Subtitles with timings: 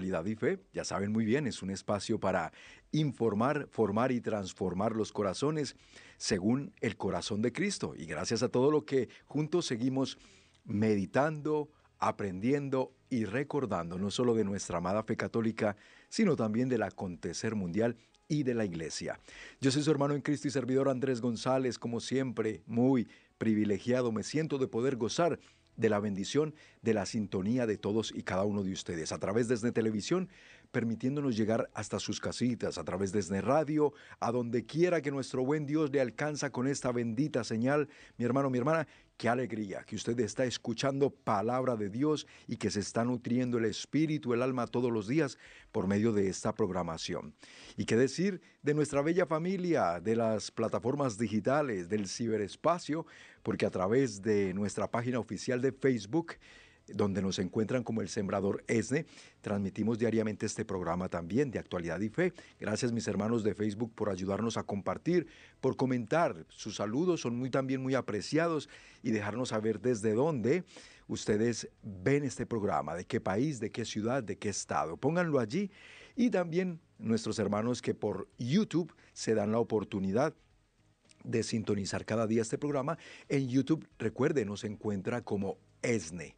[0.00, 2.52] Y Fe, ya saben muy bien, es un espacio para
[2.92, 5.76] informar, formar y transformar los corazones
[6.16, 7.94] según el corazón de Cristo.
[7.96, 10.18] Y gracias a todo lo que juntos seguimos
[10.64, 15.76] meditando, aprendiendo y recordando no solo de nuestra amada fe católica,
[16.08, 17.96] sino también del acontecer mundial
[18.28, 19.20] y de la iglesia.
[19.60, 23.08] Yo soy su hermano en Cristo y servidor Andrés González, como siempre, muy
[23.42, 25.40] privilegiado me siento de poder gozar
[25.82, 29.48] de la bendición de la sintonía de todos y cada uno de ustedes a través
[29.48, 30.30] de Televisión,
[30.70, 35.66] permitiéndonos llegar hasta sus casitas, a través de Radio, a donde quiera que nuestro buen
[35.66, 37.88] Dios le alcanza con esta bendita señal.
[38.16, 38.86] Mi hermano, mi hermana,
[39.22, 43.66] Qué alegría que usted está escuchando palabra de Dios y que se está nutriendo el
[43.66, 45.38] espíritu, el alma todos los días
[45.70, 47.32] por medio de esta programación.
[47.76, 53.06] Y qué decir de nuestra bella familia, de las plataformas digitales, del ciberespacio,
[53.44, 56.32] porque a través de nuestra página oficial de Facebook,
[56.94, 59.06] donde nos encuentran como el Sembrador ESNE.
[59.40, 62.32] Transmitimos diariamente este programa también de actualidad y fe.
[62.60, 65.26] Gracias mis hermanos de Facebook por ayudarnos a compartir,
[65.60, 66.46] por comentar.
[66.48, 68.68] Sus saludos son muy también muy apreciados
[69.02, 70.64] y dejarnos saber desde dónde
[71.08, 74.96] ustedes ven este programa, de qué país, de qué ciudad, de qué estado.
[74.96, 75.70] Pónganlo allí
[76.16, 80.34] y también nuestros hermanos que por YouTube se dan la oportunidad
[81.24, 82.98] de sintonizar cada día este programa.
[83.28, 86.36] En YouTube, recuerden, nos encuentra como ESNE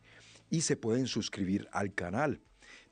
[0.51, 2.41] y se pueden suscribir al canal.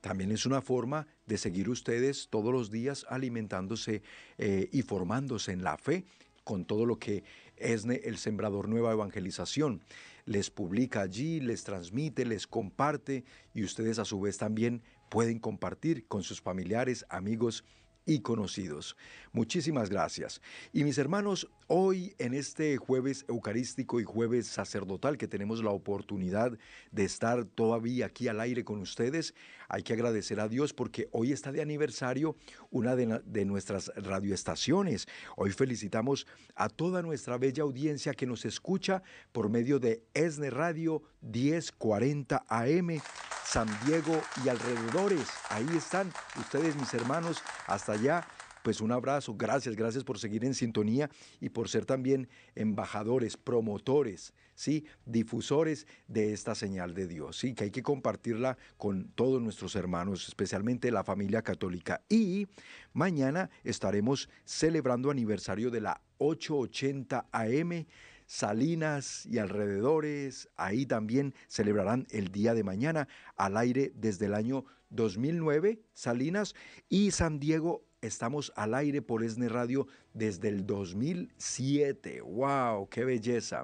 [0.00, 4.02] También es una forma de seguir ustedes todos los días alimentándose
[4.38, 6.04] eh, y formándose en la fe
[6.44, 7.22] con todo lo que
[7.56, 9.80] ESNE, el Sembrador Nueva Evangelización,
[10.24, 16.06] les publica allí, les transmite, les comparte y ustedes a su vez también pueden compartir
[16.06, 17.64] con sus familiares, amigos
[18.06, 18.96] y conocidos.
[19.32, 20.40] Muchísimas gracias.
[20.72, 26.58] Y mis hermanos, hoy en este jueves eucarístico y jueves sacerdotal que tenemos la oportunidad
[26.90, 29.34] de estar todavía aquí al aire con ustedes,
[29.72, 32.36] hay que agradecer a Dios porque hoy está de aniversario
[32.70, 35.08] una de, nuestras radioestaciones.
[35.34, 39.02] Hoy felicitamos a toda nuestra bella audiencia que nos escucha
[39.32, 43.00] por medio de ESNE Radio 1040 AM
[43.44, 45.28] San Diego y alrededores.
[45.48, 48.26] Ahí están ustedes, mis hermanos, hasta allá.
[48.62, 54.32] Pues un abrazo, gracias, gracias por seguir en sintonía y por ser también embajadores, promotores,
[54.54, 54.86] ¿sí?
[55.04, 57.54] difusores de esta señal de Dios, ¿sí?
[57.54, 62.02] que hay que compartirla con todos nuestros hermanos, especialmente la familia católica.
[62.08, 62.46] Y
[62.92, 67.86] mañana estaremos celebrando aniversario de la 880 AM
[68.32, 73.06] Salinas y alrededores, ahí también celebrarán el día de mañana
[73.36, 76.54] al aire desde el año 2009, Salinas
[76.88, 77.84] y San Diego.
[78.02, 82.20] Estamos al aire por ESNE Radio desde el 2007.
[82.22, 82.88] ¡Wow!
[82.88, 83.62] ¡Qué belleza!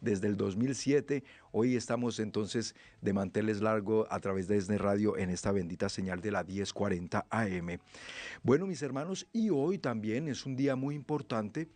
[0.00, 1.24] Desde el 2007.
[1.50, 6.20] Hoy estamos entonces de manteles largo a través de ESNE Radio en esta bendita señal
[6.20, 7.80] de la 1040 AM.
[8.44, 11.68] Bueno, mis hermanos, y hoy también es un día muy importante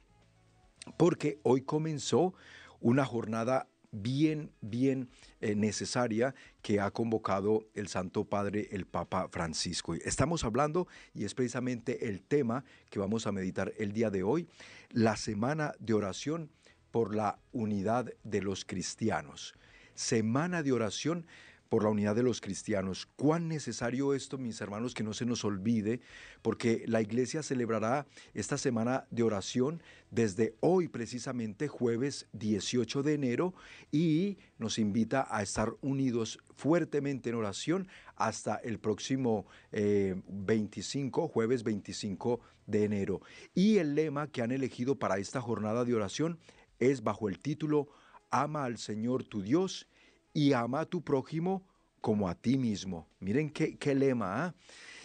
[0.96, 2.34] porque hoy comenzó
[2.78, 5.08] una jornada bien, bien
[5.40, 9.94] eh, necesaria que ha convocado el Santo Padre, el Papa Francisco.
[9.94, 14.48] Estamos hablando, y es precisamente el tema que vamos a meditar el día de hoy,
[14.90, 16.50] la semana de oración
[16.90, 19.54] por la unidad de los cristianos.
[19.94, 21.26] Semana de oración
[21.70, 23.06] por la unidad de los cristianos.
[23.16, 26.00] Cuán necesario esto, mis hermanos, que no se nos olvide,
[26.42, 33.54] porque la iglesia celebrará esta semana de oración desde hoy, precisamente jueves 18 de enero,
[33.92, 41.62] y nos invita a estar unidos fuertemente en oración hasta el próximo 25, eh, jueves
[41.62, 43.20] 25 de enero.
[43.54, 46.40] Y el lema que han elegido para esta jornada de oración
[46.80, 47.88] es bajo el título
[48.32, 49.86] Ama al Señor tu Dios
[50.32, 51.66] y ama a tu prójimo
[52.00, 53.08] como a ti mismo.
[53.20, 54.46] Miren qué, lema.
[54.46, 54.54] ¿ah?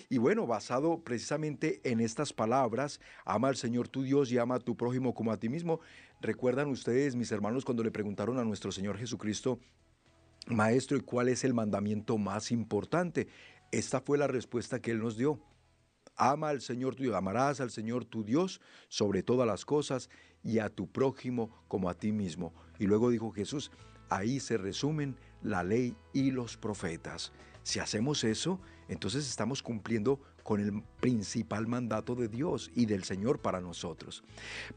[0.09, 4.59] Y bueno, basado precisamente en estas palabras, ama al Señor tu Dios y ama a
[4.59, 5.79] tu prójimo como a ti mismo.
[6.21, 9.59] ¿Recuerdan ustedes, mis hermanos, cuando le preguntaron a nuestro Señor Jesucristo,
[10.47, 13.27] Maestro, ¿y cuál es el mandamiento más importante?
[13.71, 15.41] Esta fue la respuesta que Él nos dio.
[16.15, 20.09] Ama al Señor tu Dios, amarás al Señor tu Dios sobre todas las cosas
[20.43, 22.53] y a tu prójimo como a ti mismo.
[22.79, 23.71] Y luego dijo Jesús,
[24.09, 27.31] Ahí se resumen la ley y los profetas.
[27.63, 33.39] Si hacemos eso, entonces estamos cumpliendo con el principal mandato de Dios y del Señor
[33.39, 34.23] para nosotros.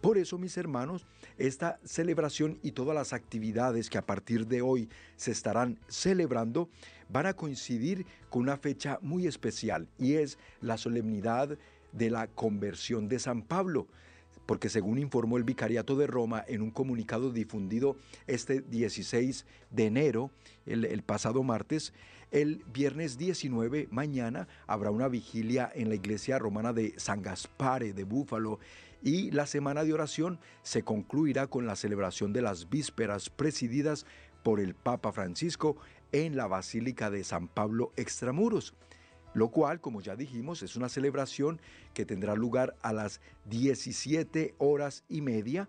[0.00, 1.06] Por eso, mis hermanos,
[1.36, 6.70] esta celebración y todas las actividades que a partir de hoy se estarán celebrando
[7.10, 11.58] van a coincidir con una fecha muy especial y es la solemnidad
[11.92, 13.88] de la conversión de San Pablo
[14.48, 20.30] porque según informó el Vicariato de Roma en un comunicado difundido este 16 de enero,
[20.64, 21.92] el, pasado martes,
[22.30, 28.04] el viernes 19, mañana, habrá una vigilia en la iglesia romana de San Gaspare de
[28.04, 28.58] Búfalo
[29.02, 34.06] y la semana de oración se concluirá con la celebración de las vísperas presididas
[34.42, 35.76] por el Papa Francisco
[36.10, 38.72] en la Basílica de San Pablo Extramuros
[39.34, 41.60] lo cual, como ya dijimos, es una celebración
[41.94, 45.68] que tendrá lugar a las 17 horas y media,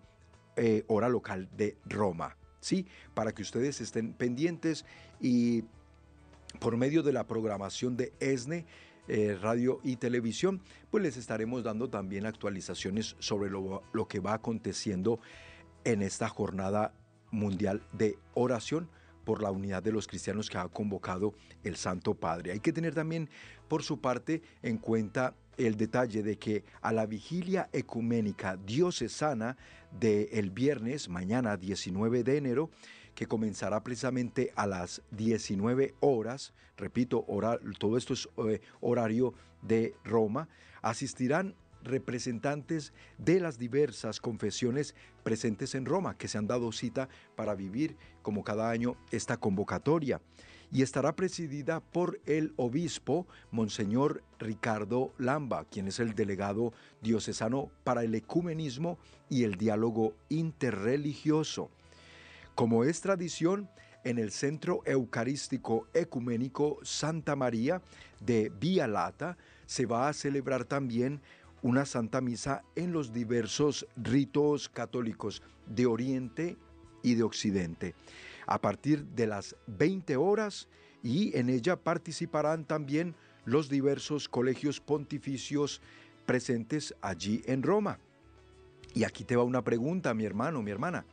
[0.55, 2.35] eh, hora local de Roma.
[2.61, 2.87] ¿Sí?
[3.13, 4.85] Para que ustedes estén pendientes
[5.21, 5.63] y
[6.59, 8.65] por medio de la programación de ESNE,
[9.07, 14.33] eh, radio y televisión, pues les estaremos dando también actualizaciones sobre lo, lo que va
[14.33, 15.19] aconteciendo
[15.83, 16.93] en esta jornada
[17.31, 18.89] mundial de oración
[19.29, 22.51] por la unidad de los cristianos que ha convocado el Santo Padre.
[22.51, 23.29] Hay que tener también,
[23.67, 29.55] por su parte, en cuenta el detalle de que a la vigilia ecuménica diocesana
[29.91, 32.71] del viernes, mañana 19 de enero,
[33.13, 37.23] que comenzará precisamente a las 19 horas, repito,
[37.77, 40.49] todo esto es eh, horario de Roma,
[40.81, 41.53] asistirán
[41.83, 47.97] representantes de las diversas confesiones presentes en Roma, que se han dado cita para vivir
[48.21, 50.21] como cada año esta convocatoria.
[50.71, 58.03] Y estará presidida por el obispo Monseñor Ricardo Lamba, quien es el delegado diocesano para
[58.03, 58.99] el ecumenismo
[59.29, 61.71] y el diálogo interreligioso.
[62.53, 63.67] Como es tradición,
[64.03, 67.81] en el Centro Eucarístico Ecuménico Santa María
[68.19, 71.21] de Vía Lata se va a celebrar también
[71.61, 76.57] una Santa Misa en los diversos ritos católicos de Oriente
[77.03, 77.95] y de Occidente,
[78.47, 80.67] a partir de las 20 horas
[81.03, 83.15] y en ella participarán también
[83.45, 85.81] los diversos colegios pontificios
[86.25, 87.99] presentes allí en Roma.
[88.93, 91.05] Y aquí te va una pregunta, mi hermano, mi hermana,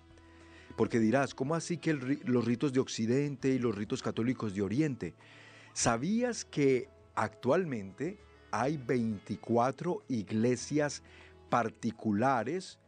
[0.76, 5.14] porque dirás, ¿cómo así que los ritos de Occidente y los ritos católicos de Oriente?
[5.72, 8.18] ¿Sabías que actualmente
[8.60, 11.02] hay 24 iglesias
[11.50, 12.78] particulares,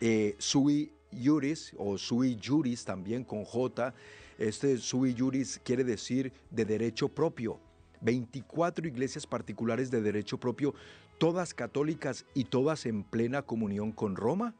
[0.00, 3.94] eh, sui juris o sui juris también con J.
[4.38, 7.60] Este sui juris quiere decir de derecho propio.
[8.00, 10.74] 24 iglesias particulares de derecho propio,
[11.18, 14.54] todas católicas y todas en plena comunión con Roma.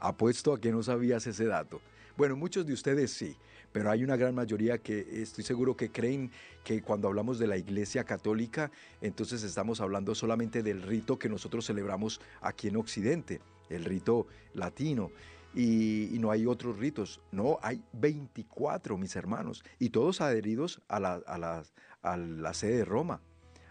[0.00, 1.80] Apuesto a que no sabías ese dato.
[2.16, 3.36] Bueno, muchos de ustedes sí,
[3.76, 6.30] pero hay una gran mayoría que estoy seguro que creen
[6.64, 8.70] que cuando hablamos de la Iglesia Católica,
[9.02, 15.10] entonces estamos hablando solamente del rito que nosotros celebramos aquí en Occidente, el rito latino.
[15.54, 17.20] Y, no hay otros ritos.
[17.32, 23.20] No, hay 24, mis hermanos, y todos adheridos a la, sede de Roma,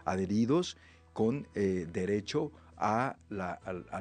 [0.06, 0.78] adheridos
[1.13, 3.18] con eh, derecho al,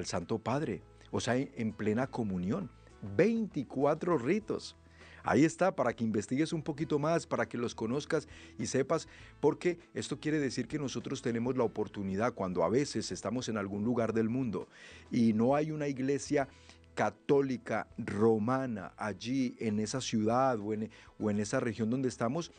[0.05, 2.71] Santo Padre, o sea, en plena comunión.
[3.17, 4.77] 24 ritos.
[5.25, 8.29] Ahí está, para que investigues un poquito más, para que los conozcas
[8.59, 9.09] y sepas,
[9.41, 13.85] porque esto quiere decir que nosotros tenemos la oportunidad cuando a veces estamos en algún
[13.85, 14.69] lugar del mundo
[15.11, 16.47] y no hay una iglesia
[16.95, 22.53] católica romana allí en esa ciudad o en, esa región donde estamos,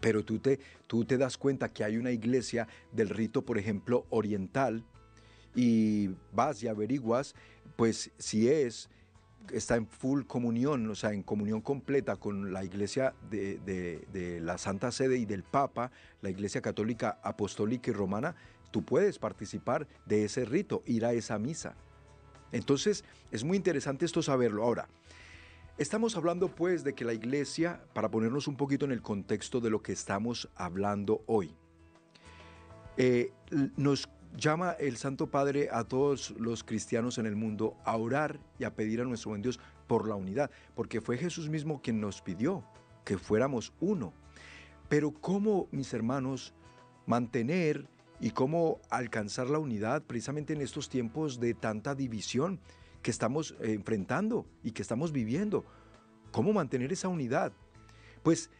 [0.00, 0.58] pero tú te,
[0.88, 4.84] tú te das cuenta que hay una iglesia del rito, por ejemplo, oriental,
[5.54, 7.36] y vas y averiguas,
[7.76, 8.90] pues si es
[9.52, 14.92] está en full comunión, o sea, en comunión completa con la iglesia de, la Santa
[14.92, 15.90] Sede y del Papa,
[16.22, 18.34] la iglesia católica apostólica y romana,
[18.70, 21.74] tú puedes participar de ese rito, ir a esa misa.
[22.52, 24.64] Entonces, es muy interesante esto saberlo.
[24.64, 24.88] Ahora,
[25.76, 29.70] estamos hablando pues de que la iglesia, para ponernos un poquito en el contexto de
[29.70, 31.54] lo que estamos hablando hoy,
[32.96, 33.32] eh,
[33.76, 38.64] nos llama el Santo Padre a todos los cristianos en el mundo a orar y
[38.64, 42.22] a pedir a nuestro buen Dios por la unidad, porque fue Jesús mismo quien nos
[42.22, 42.64] pidió
[43.04, 44.12] que fuéramos uno.
[44.88, 46.54] Pero ¿cómo, mis hermanos,
[47.06, 47.88] mantener
[48.20, 52.60] y cómo alcanzar la unidad precisamente en estos tiempos de tanta división
[53.02, 55.64] que estamos eh, enfrentando y que estamos viviendo?
[56.32, 57.52] ¿Cómo mantener esa unidad?
[58.22, 58.50] Pues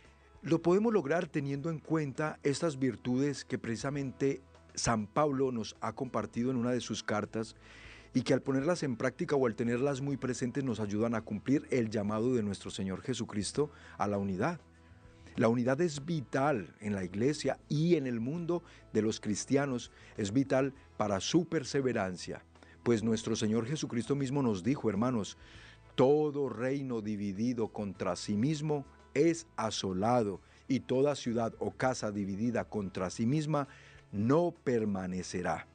[0.43, 4.41] lo podemos lograr teniendo en cuenta estas virtudes que precisamente
[4.79, 7.57] San Pablo nos ha compartido en una de sus cartas
[8.15, 11.67] y que al ponerlas en práctica o al tenerlas muy presentes nos ayudan a cumplir
[11.71, 14.61] el llamado de nuestro Señor Jesucristo a la unidad.
[15.37, 20.33] La unidad es vital en la iglesia y en el mundo de los cristianos, es
[20.33, 22.43] vital para su perseverancia,
[22.83, 25.37] pues nuestro Señor Jesucristo mismo nos dijo, hermanos,
[25.95, 33.11] todo reino dividido contra sí mismo es asolado y toda ciudad o casa dividida contra
[33.11, 33.69] sí misma
[34.13, 35.67] no permanecerá.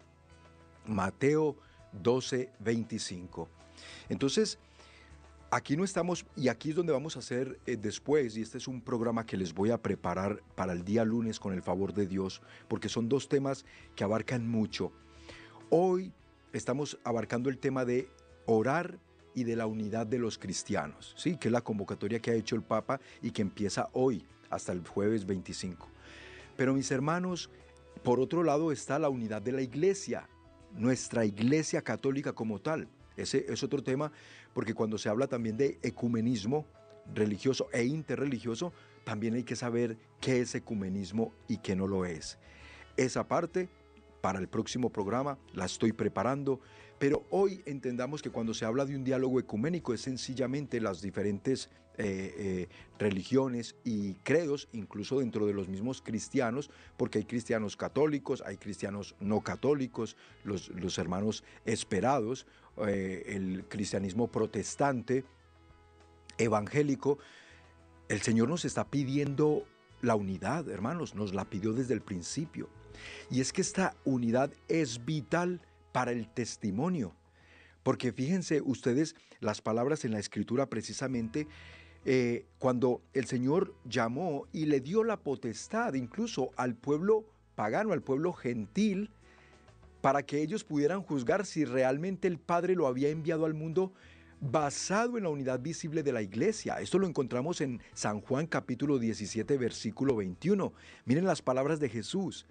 [0.86, 1.56] Mateo
[1.94, 3.48] 12, 25.
[4.10, 4.60] Entonces,
[5.56, 8.68] Aquí no estamos, y aquí es donde vamos a hacer eh, después, y este es
[8.68, 12.08] un programa que les voy a preparar para el día lunes con el favor de
[12.08, 13.64] Dios, porque son dos temas
[13.96, 14.92] que abarcan mucho.
[15.70, 16.12] Hoy
[16.54, 18.10] estamos abarcando el tema de
[18.48, 18.98] orar
[19.36, 21.38] y de la unidad de los cristianos, ¿sí?
[21.38, 24.82] que es la convocatoria que ha hecho el Papa y que empieza hoy hasta el
[24.88, 25.88] jueves 25.
[26.58, 27.52] Pero mis hermanos,
[28.02, 30.28] por otro lado está la unidad de la iglesia,
[30.74, 32.88] nuestra iglesia católica como tal.
[33.16, 34.12] Ese es otro tema
[34.54, 36.66] porque cuando se habla también de ecumenismo
[37.14, 38.74] religioso e interreligioso,
[39.04, 42.40] también hay que saber qué es ecumenismo y qué no lo es.
[42.98, 43.70] Esa parte
[44.22, 46.62] para el próximo programa la estoy preparando,
[47.04, 51.70] pero hoy entendamos que cuando se habla de un diálogo ecuménico es sencillamente las diferentes
[51.98, 58.42] eh, eh, religiones y credos, incluso dentro de los mismos cristianos, porque hay cristianos católicos,
[58.46, 62.48] hay cristianos no católicos, los, los hermanos esperados,
[62.88, 65.26] eh, el cristianismo protestante,
[66.38, 67.18] evangélico,
[68.08, 69.66] el Señor nos está pidiendo
[70.02, 72.70] la unidad, hermanos, nos la pidió desde el principio.
[73.30, 75.60] Y es que esta unidad es vital
[75.94, 77.16] para el testimonio.
[77.84, 81.48] Porque fíjense ustedes las palabras en la escritura precisamente
[82.06, 87.24] eh, cuando el Señor llamó y le dio la potestad incluso al pueblo
[87.56, 89.10] pagano, al pueblo gentil,
[90.02, 93.94] para que ellos pudieran juzgar si realmente el Padre lo había enviado al mundo
[94.42, 96.82] basado en la unidad visible de la iglesia.
[96.82, 100.74] Esto lo encontramos en San Juan capítulo 17 versículo 21.
[101.06, 102.46] Miren las palabras de Jesús.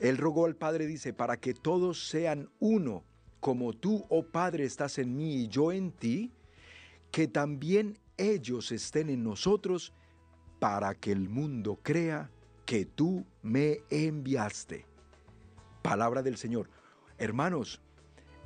[0.00, 3.04] Él rogó al Padre, dice, para que todos sean uno,
[3.40, 6.32] como tú, oh Padre, estás en mí y yo en ti,
[7.10, 9.92] que también ellos estén en nosotros,
[10.58, 12.30] para que el mundo crea
[12.66, 14.84] que tú me enviaste
[15.82, 16.68] palabra del Señor.
[17.16, 17.80] Hermanos,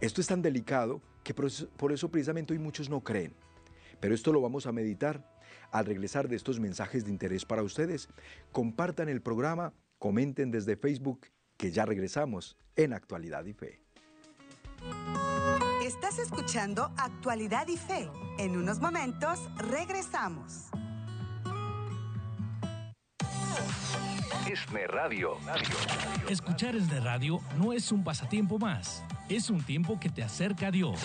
[0.00, 3.34] esto es tan delicado que por eso, precisamente hoy muchos no creen.
[3.98, 5.28] Pero esto lo vamos a meditar
[5.70, 8.08] al regresar de estos mensajes de interés para ustedes.
[8.52, 11.26] Compartan el programa, comenten desde Facebook
[11.62, 13.80] que ya regresamos en Actualidad y Fe.
[15.84, 18.10] Estás escuchando Actualidad y Fe.
[18.36, 20.70] En unos momentos regresamos.
[24.50, 25.36] ESNE Radio.
[26.28, 30.70] Escuchar ESNE Radio no es un pasatiempo más, es un tiempo que te acerca a
[30.72, 30.98] Dios.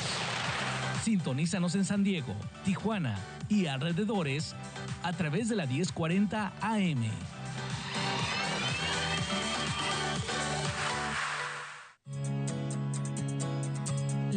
[1.03, 2.33] Sintonízanos en San Diego,
[2.65, 4.55] Tijuana y alrededores
[5.03, 7.03] a través de la 1040 AM.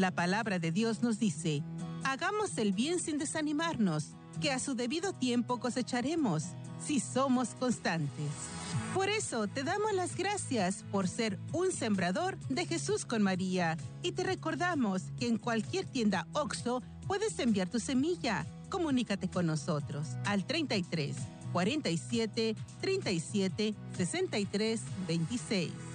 [0.01, 1.63] La palabra de Dios nos dice,
[2.05, 6.45] hagamos el bien sin desanimarnos, que a su debido tiempo cosecharemos
[6.83, 8.31] si somos constantes.
[8.95, 14.13] Por eso te damos las gracias por ser un sembrador de Jesús con María y
[14.13, 18.47] te recordamos que en cualquier tienda OXO puedes enviar tu semilla.
[18.71, 21.15] Comunícate con nosotros al 33
[21.53, 25.90] 47 37 63 26.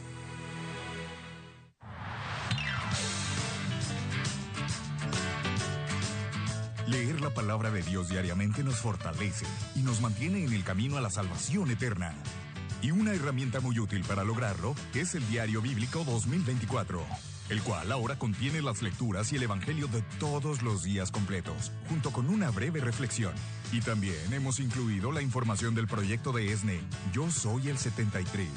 [6.87, 11.01] Leer la palabra de Dios diariamente nos fortalece y nos mantiene en el camino a
[11.01, 12.13] la salvación eterna.
[12.83, 17.03] Y una herramienta muy útil para lograrlo es el Diario Bíblico 2024,
[17.49, 22.11] el cual ahora contiene las lecturas y el Evangelio de todos los días completos, junto
[22.11, 23.33] con una breve reflexión.
[23.71, 28.47] Y también hemos incluido la información del proyecto de ESNE, Yo Soy el 73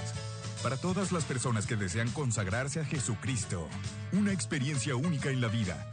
[0.62, 3.68] para todas las personas que desean consagrarse a Jesucristo.
[4.12, 5.88] Una experiencia única en la vida.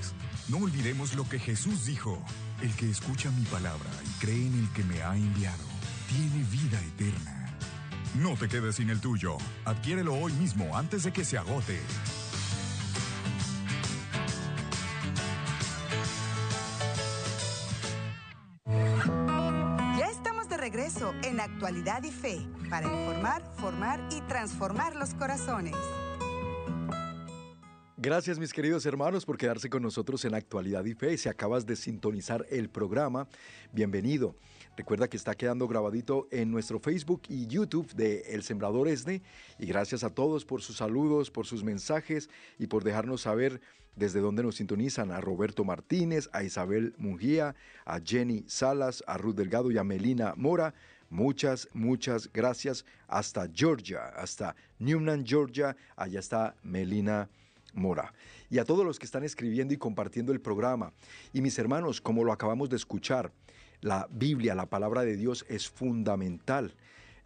[0.49, 2.21] No olvidemos lo que Jesús dijo.
[2.63, 5.63] El que escucha mi palabra y cree en el que me ha enviado,
[6.09, 7.57] tiene vida eterna.
[8.21, 9.39] No te quedes sin el tuyo.
[9.65, 11.79] Adquiérelo hoy mismo antes de que se agote.
[21.59, 22.39] Actualidad y Fe
[22.71, 25.75] para informar, formar y transformar los corazones.
[27.97, 31.19] Gracias mis queridos hermanos por quedarse con nosotros en Actualidad y Fe.
[31.19, 33.27] Si acabas de sintonizar el programa,
[33.73, 34.37] bienvenido.
[34.77, 39.25] Recuerda que está quedando grabadito en nuestro Facebook y YouTube de El Sembrador Esne.
[39.59, 43.61] Y gracias a todos por sus saludos, por sus mensajes y por dejarnos saber
[43.97, 45.11] desde dónde nos sintonizan.
[45.11, 50.35] A Roberto Martínez, a Isabel Mungía, a Jenny Salas, a Ruth Delgado y a Melina
[50.37, 50.73] Mora.
[51.11, 52.85] Muchas, muchas gracias.
[53.07, 55.77] Hasta Georgia, hasta Newman, Georgia.
[55.97, 57.29] Allá está Melina
[57.73, 58.13] Mora.
[58.51, 60.93] Y a todos los que están escribiendo y compartiendo el programa.
[61.33, 63.33] Y mis hermanos, como lo acabamos de escuchar,
[63.81, 66.75] la Biblia, la palabra de Dios es fundamental.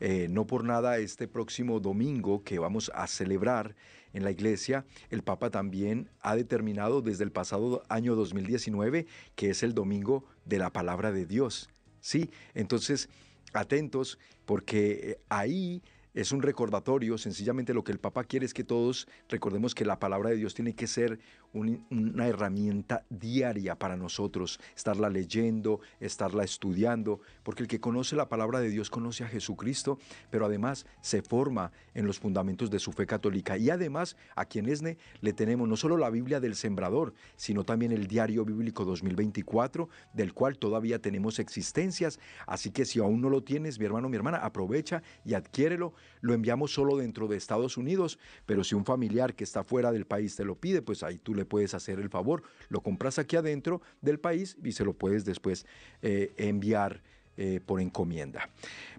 [0.01, 3.77] Eh, no por nada este próximo domingo que vamos a celebrar
[4.13, 9.63] en la iglesia, el Papa también ha determinado desde el pasado año 2019 que es
[9.63, 11.71] el domingo de la palabra de Dios.
[12.01, 13.09] Sí, entonces
[13.53, 15.83] atentos porque eh, ahí
[16.15, 19.99] es un recordatorio, sencillamente lo que el Papa quiere es que todos recordemos que la
[19.99, 21.19] palabra de Dios tiene que ser
[21.53, 28.61] una herramienta diaria para nosotros, estarla leyendo, estarla estudiando, porque el que conoce la palabra
[28.61, 29.99] de Dios conoce a Jesucristo,
[30.31, 33.57] pero además se forma en los fundamentos de su fe católica.
[33.57, 37.93] Y además a quien Esne le tenemos no solo la Biblia del Sembrador, sino también
[37.93, 42.19] el Diario Bíblico 2024, del cual todavía tenemos existencias.
[42.47, 45.93] Así que si aún no lo tienes, mi hermano, mi hermana, aprovecha y adquiérelo.
[46.21, 50.07] Lo enviamos solo dentro de Estados Unidos, pero si un familiar que está fuera del
[50.07, 52.43] país te lo pide, pues ahí tú le puedes hacer el favor.
[52.69, 55.67] Lo compras aquí adentro del país y se lo puedes después
[56.03, 57.03] eh, enviar.
[57.39, 58.51] Eh, por encomienda.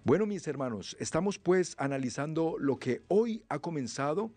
[0.02, 4.32] Bueno, mis hermanos, estamos pues analizando lo que hoy ha comenzado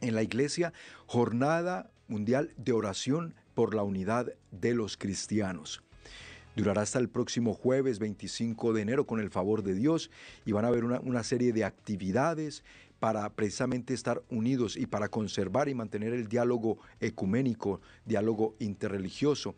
[0.00, 0.72] en la iglesia,
[1.06, 5.82] Jornada Mundial de Oración por la Unidad de los Cristianos.
[6.54, 10.10] Durará hasta el próximo jueves 25 de enero con el favor de Dios
[10.44, 12.64] y van a haber una, una serie de actividades,
[13.00, 19.54] para precisamente estar unidos y para conservar y mantener el diálogo ecuménico, diálogo interreligioso,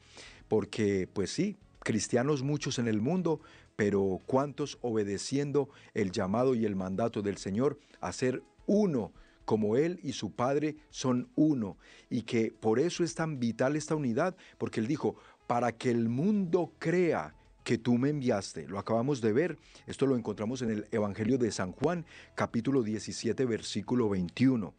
[0.49, 3.41] porque pues sí, cristianos muchos en el mundo,
[3.77, 9.13] pero cuántos obedeciendo el llamado y el mandato del Señor a ser uno
[9.47, 11.77] como Él y su Padre son uno,
[12.09, 15.17] y que por eso es tan vital esta unidad, porque Él dijo,
[15.47, 18.67] para que el mundo crea que tú me enviaste.
[18.69, 19.59] Lo acabamos de ver.
[19.87, 24.75] Esto lo encontramos en el Evangelio de San Juan, capítulo 17, versículo 21.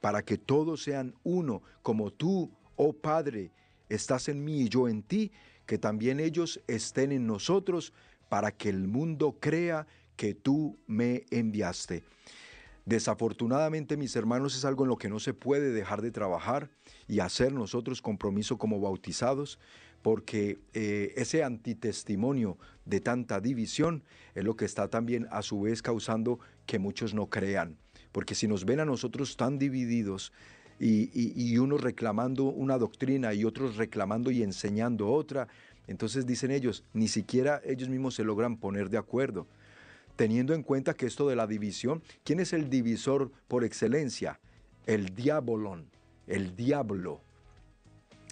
[0.00, 3.50] Para que todos sean uno, como tú, oh Padre,
[3.88, 5.32] estás en mí y yo en ti,
[5.66, 7.92] que también ellos estén en nosotros,
[8.28, 9.86] para que el mundo crea
[10.16, 12.04] que tú me enviaste.
[12.84, 16.70] Desafortunadamente, mis hermanos, es algo en lo que no se puede dejar de trabajar
[17.08, 19.58] y hacer nosotros compromiso como bautizados,
[20.06, 24.04] porque eh, ese antitestimonio de tanta división
[24.36, 27.76] es lo que está también a su vez causando que muchos no crean.
[28.12, 30.32] Porque si nos ven a nosotros tan divididos
[30.78, 35.48] y, y unos reclamando una doctrina y otros reclamando y enseñando otra,
[35.88, 39.48] entonces dicen ellos, ni siquiera ellos mismos se logran poner de acuerdo.
[40.14, 44.38] Teniendo en cuenta que esto de la división, ¿quién es el divisor por excelencia?
[44.86, 45.90] El diabolón,
[46.28, 47.25] el diablo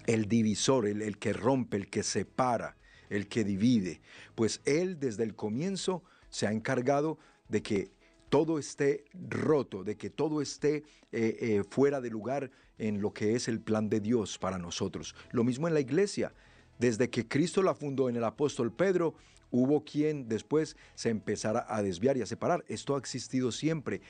[0.06, 2.76] el divisor, el, que rompe, el que separa,
[3.08, 4.00] el que divide.
[4.34, 7.90] Pues Él desde el comienzo se ha encargado de que
[8.28, 13.36] todo esté roto, de que todo esté eh, eh, fuera de lugar en lo que
[13.36, 15.14] es el plan de Dios para nosotros.
[15.30, 16.34] Lo mismo en la iglesia.
[16.78, 19.14] Desde que Cristo la fundó en el apóstol Pedro,
[19.50, 22.64] hubo quien después se empezara a desviar y a separar.
[22.66, 24.00] Esto ha existido siempre,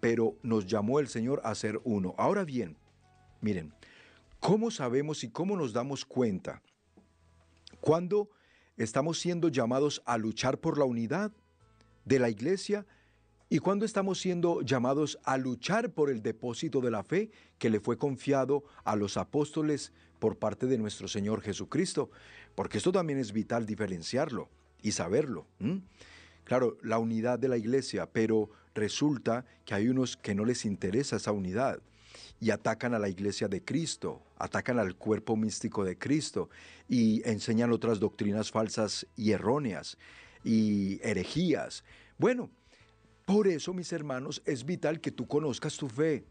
[0.00, 2.14] pero nos llamó el Señor a ser uno.
[2.18, 2.76] Ahora bien,
[3.40, 3.72] miren,
[4.42, 6.62] ¿Cómo sabemos y cómo nos damos cuenta
[7.80, 8.28] cuando
[8.76, 11.30] estamos siendo llamados a luchar por la unidad
[12.04, 12.84] de la iglesia
[13.48, 17.78] y cuando estamos siendo llamados a luchar por el depósito de la fe que le
[17.78, 22.10] fue confiado a los apóstoles por parte de nuestro Señor Jesucristo?
[22.56, 24.48] Porque esto también es vital diferenciarlo
[24.82, 25.46] y saberlo.
[26.42, 31.14] Claro, la unidad de la iglesia, pero resulta que hay unos que no les interesa
[31.14, 31.80] esa unidad
[32.42, 36.50] y atacan a la iglesia de Cristo, atacan al cuerpo místico de Cristo
[36.88, 39.96] y enseñan otras doctrinas falsas y erróneas
[40.42, 41.84] y herejías.
[42.18, 42.50] Bueno,
[43.26, 46.24] por eso, mis hermanos, es vital que tú conozcas tu fe.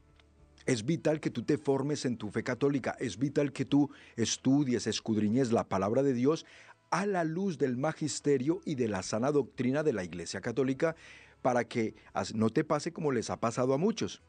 [0.66, 2.98] Es vital que tú te formes en tu fe católica.
[3.00, 6.46] Es vital que tú estudies, escudriñes la palabra de Dios
[6.90, 10.94] a la luz del magisterio y de la sana doctrina de la Iglesia Católica
[11.42, 11.96] para que
[12.36, 14.22] no te pase como les ha pasado a muchos.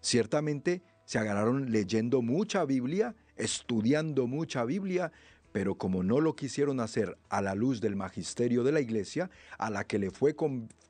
[0.00, 5.12] Ciertamente se agarraron leyendo mucha Biblia, estudiando mucha Biblia,
[5.52, 9.70] pero como no lo quisieron hacer a la luz del magisterio de la iglesia, a
[9.70, 10.36] la que le fue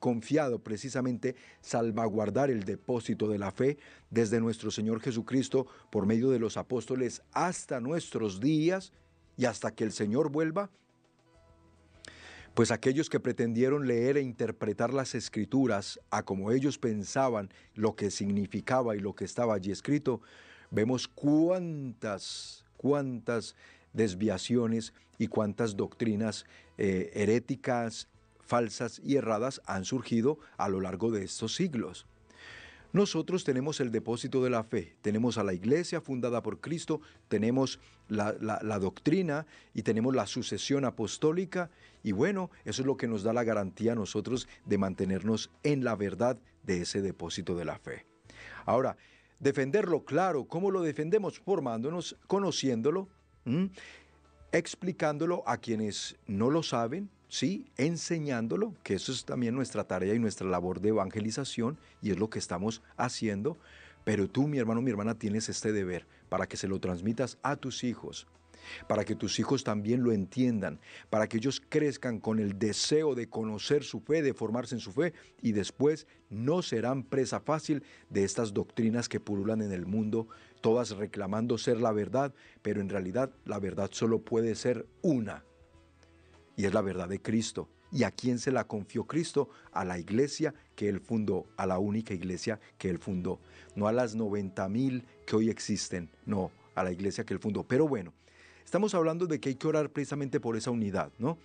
[0.01, 3.79] confiado precisamente salvaguardar el depósito de la fe
[4.11, 8.93] desde nuestro Señor Jesucristo por medio de los apóstoles hasta nuestros días
[9.37, 10.71] y hasta que el Señor vuelva,
[12.57, 18.11] pues aquellos que pretendieron leer e interpretar las escrituras a como ellos pensaban lo que
[18.11, 20.23] significaba y lo que estaba allí escrito,
[20.71, 23.57] vemos cuántas, cuántas
[23.93, 26.47] desviaciones y cuántas doctrinas
[26.79, 28.09] eh, heréticas,
[28.41, 32.07] falsas y erradas han surgido a lo largo de estos siglos.
[32.97, 37.79] Nosotros tenemos el depósito de la fe, tenemos a la iglesia fundada por Cristo, tenemos
[38.09, 38.33] la,
[38.79, 41.69] doctrina y tenemos la sucesión apostólica
[42.03, 45.85] y bueno, eso es lo que nos da la garantía a nosotros de mantenernos en
[45.85, 48.07] la verdad de ese depósito de la fe.
[48.65, 48.97] Ahora,
[49.41, 51.39] defenderlo claro, ¿cómo lo defendemos?
[51.39, 53.11] Formándonos, conociéndolo,
[54.53, 60.19] explicándolo a quienes no lo saben, sí, enseñándolo, que eso es también nuestra tarea y
[60.19, 63.59] nuestra labor de evangelización y es lo que estamos haciendo.
[64.05, 67.57] Pero tú, mi hermano, mi hermana, tienes este deber para que se lo transmitas a
[67.57, 68.27] tus hijos,
[68.89, 73.29] para que tus hijos también lo entiendan, para que ellos crezcan con el deseo de
[73.29, 78.25] conocer su fe, de formarse en su fe, y después no serán presa fácil de
[78.25, 80.27] estas doctrinas que pululan en el mundo,
[80.63, 85.45] todas reclamando ser la verdad, pero en realidad la verdad solo puede ser una,
[86.57, 87.69] y es la verdad de Cristo.
[87.93, 89.49] ¿Y a quién se la confió Cristo?
[89.73, 93.39] A la iglesia que Él fundó, a la única iglesia que Él fundó.
[93.75, 97.63] No a las 90 mil que hoy existen, no, a la iglesia que Él fundó.
[97.63, 98.13] Pero bueno,
[98.67, 101.39] Estamos hablando de que hay que orar precisamente por esa unidad, ¿no?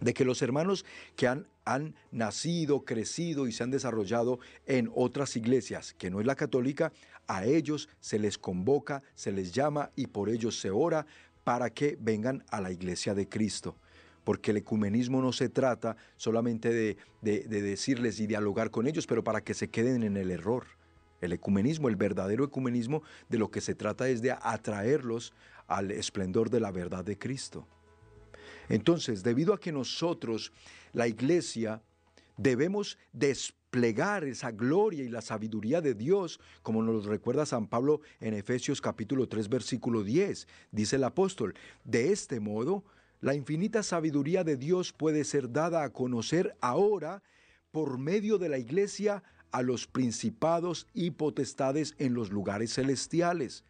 [0.00, 0.86] De que los hermanos
[1.16, 6.26] que han, han nacido, crecido y se han desarrollado en otras iglesias, que no es
[6.26, 6.92] la católica,
[7.26, 11.06] a ellos se les convoca, se les llama y por ellos se ora
[11.42, 13.74] para que vengan a la iglesia de Cristo
[14.28, 19.24] porque el ecumenismo no se trata solamente de, de, decirles y dialogar con ellos, pero
[19.24, 20.66] para que se queden en el error.
[21.22, 25.32] El ecumenismo, el verdadero ecumenismo, de lo que se trata es de atraerlos
[25.66, 27.66] al esplendor de la verdad de Cristo.
[28.68, 30.52] Entonces, debido a que nosotros,
[30.92, 31.80] la iglesia,
[32.36, 38.02] debemos desplegar esa gloria y la sabiduría de Dios, como nos lo recuerda San Pablo
[38.20, 42.84] en Efesios capítulo 3 versículo 10, dice el apóstol, de este modo,
[43.20, 47.22] la infinita sabiduría de Dios puede ser dada a conocer ahora
[47.72, 53.64] por medio de la iglesia a los principados y potestades en los lugares celestiales.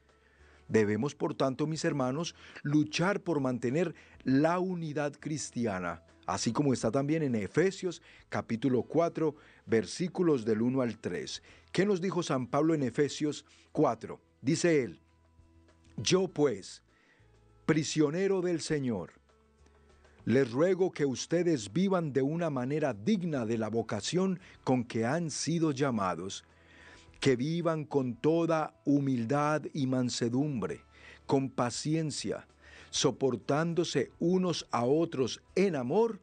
[0.68, 7.22] Debemos, por tanto, mis hermanos, luchar por mantener la unidad cristiana, así como está también
[7.22, 9.34] en Efesios capítulo 4,
[9.64, 11.42] versículos del 1 al 3.
[11.72, 14.20] ¿Qué nos dijo San Pablo en Efesios 4?
[14.42, 15.00] Dice él,
[15.96, 16.82] yo pues,
[17.64, 19.17] prisionero del Señor,
[20.29, 25.31] les ruego que ustedes vivan de una manera digna de la vocación con que han
[25.31, 26.45] sido llamados
[27.19, 30.83] que vivan con toda humildad y mansedumbre,
[31.25, 32.47] con paciencia,
[32.91, 36.21] soportándose unos a otros en amor,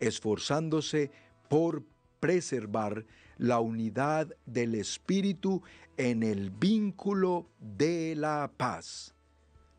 [0.00, 1.10] esforzándose
[1.48, 1.82] por
[2.20, 3.06] preservar
[3.38, 5.62] la unidad del Espíritu
[5.96, 9.14] en el vínculo de la paz.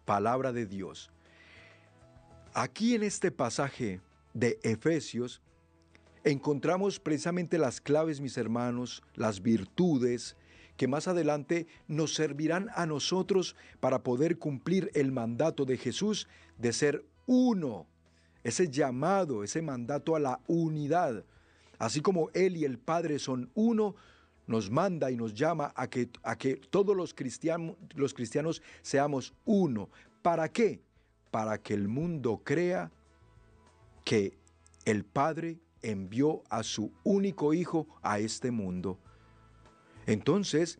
[0.04, 1.12] Palabra de Dios.
[2.58, 4.00] Aquí en este pasaje
[4.34, 5.42] de Efesios
[6.24, 10.38] encontramos precisamente las claves, mis hermanos, las virtudes,
[10.78, 16.72] que más adelante nos servirán a nosotros para poder cumplir el mandato de Jesús de
[16.72, 17.88] ser uno,
[18.42, 21.26] ese llamado, ese mandato a la unidad.
[21.78, 23.96] Así como Él y el Padre son uno,
[24.48, 29.34] nos manda y nos llama a que, a que todos los, cristianos, los cristianos seamos
[29.44, 29.90] uno.
[30.22, 30.80] ¿Para qué?
[31.32, 32.92] Para que el mundo crea
[34.04, 34.38] que
[34.86, 39.00] el Padre envió a su único Hijo a este mundo.
[40.06, 40.80] Entonces,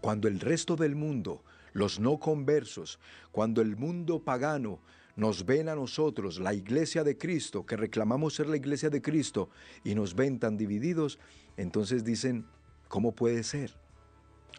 [0.00, 2.98] cuando el resto del mundo, los no conversos,
[3.32, 4.80] cuando el mundo pagano
[5.16, 9.50] nos ven a nosotros, la iglesia de Cristo, que reclamamos ser la iglesia de Cristo,
[9.82, 11.18] y nos ven tan divididos,
[11.56, 12.46] entonces dicen,
[12.88, 13.74] ¿cómo puede ser?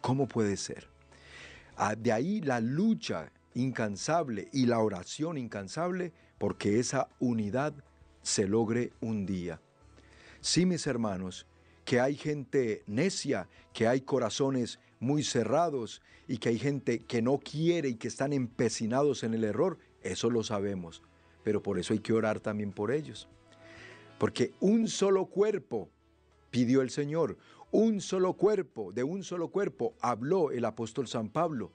[0.02, 0.88] ¿Cómo puede ser?
[1.76, 7.74] Ah, de ahí la lucha incansable y la oración incansable porque esa unidad
[8.22, 9.60] se logre un día.
[10.40, 11.46] Sí, mis hermanos,
[11.84, 17.38] que hay gente necia, que hay corazones muy cerrados y que hay gente que no
[17.38, 21.02] quiere y que están empecinados en el error, eso lo sabemos,
[21.42, 23.28] pero por eso hay que orar también por ellos.
[24.18, 25.90] Porque un solo cuerpo
[26.50, 27.38] pidió el Señor,
[27.70, 31.72] un solo cuerpo, de un solo cuerpo habló el apóstol San Pablo.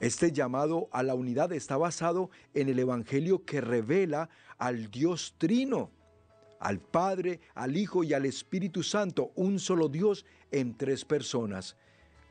[0.00, 4.28] Este llamado a la unidad está basado en el Evangelio que revela
[4.58, 5.90] al Dios Trino,
[6.58, 11.76] al Padre, al Hijo y al Espíritu Santo, un solo Dios en tres personas,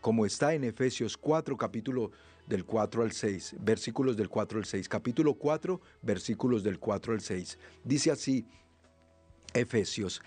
[0.02, 2.12] como está en Efesios 4, capítulo
[2.48, 7.22] del 4 al 6, versículos del 4 al 6, capítulo 4, versículos del 4 al
[7.22, 7.58] 6.
[7.86, 8.46] Dice así,
[9.54, 10.22] Efesios,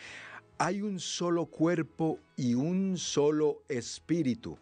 [0.59, 4.59] hay un solo cuerpo y un solo espíritu.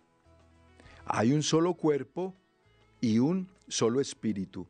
[1.06, 2.34] Hay un solo cuerpo
[3.04, 4.66] y un solo espíritu,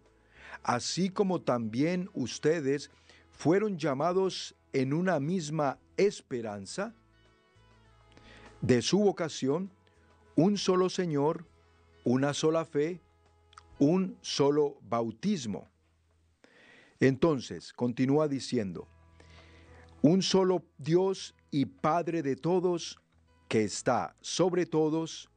[0.64, 2.90] así como también ustedes
[3.30, 6.92] fueron llamados en una misma esperanza
[8.60, 9.70] de su vocación,
[10.34, 11.46] un solo Señor,
[12.02, 13.00] una sola fe,
[13.78, 15.68] un solo bautismo.
[16.98, 18.88] Entonces, continúa diciendo,
[20.02, 22.98] un solo Dios y Padre de todos,
[23.46, 25.30] que está sobre todos,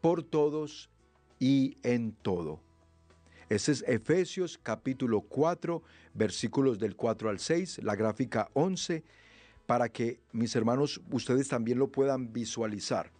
[0.00, 0.90] por todos
[1.38, 2.60] y en todo.
[3.48, 5.82] Ese es Efesios capítulo 4,
[6.14, 9.04] versículos del 4 al 6, la gráfica 11,
[9.66, 13.12] para que mis hermanos ustedes también lo puedan visualizar.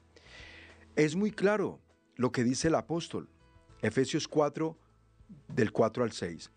[0.96, 1.80] Es muy claro
[2.16, 3.28] lo que dice el apóstol.
[3.82, 4.76] Efesios 4,
[5.48, 6.50] del 4 al 6.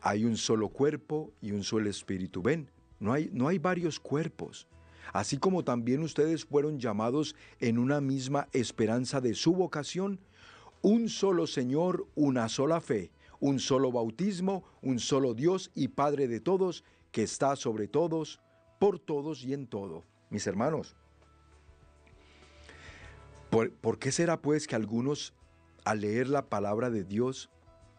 [0.00, 2.42] Hay un solo cuerpo y un solo espíritu.
[2.42, 4.68] Ven, no hay, no hay varios cuerpos.
[5.12, 10.20] Así como también ustedes fueron llamados en una misma esperanza de su vocación,
[10.82, 13.10] un solo Señor, una sola fe,
[13.40, 18.40] un solo bautismo, un solo Dios y Padre de todos, que está sobre todos,
[18.78, 20.04] por todos y en todo.
[20.30, 20.96] Mis hermanos,
[23.50, 25.32] ¿por, ¿por qué será pues que algunos
[25.84, 27.50] al leer la palabra de Dios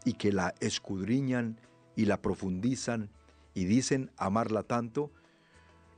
[0.04, 1.58] y que la escudriñan
[1.96, 3.10] y la profundizan
[3.54, 5.10] y dicen amarla tanto,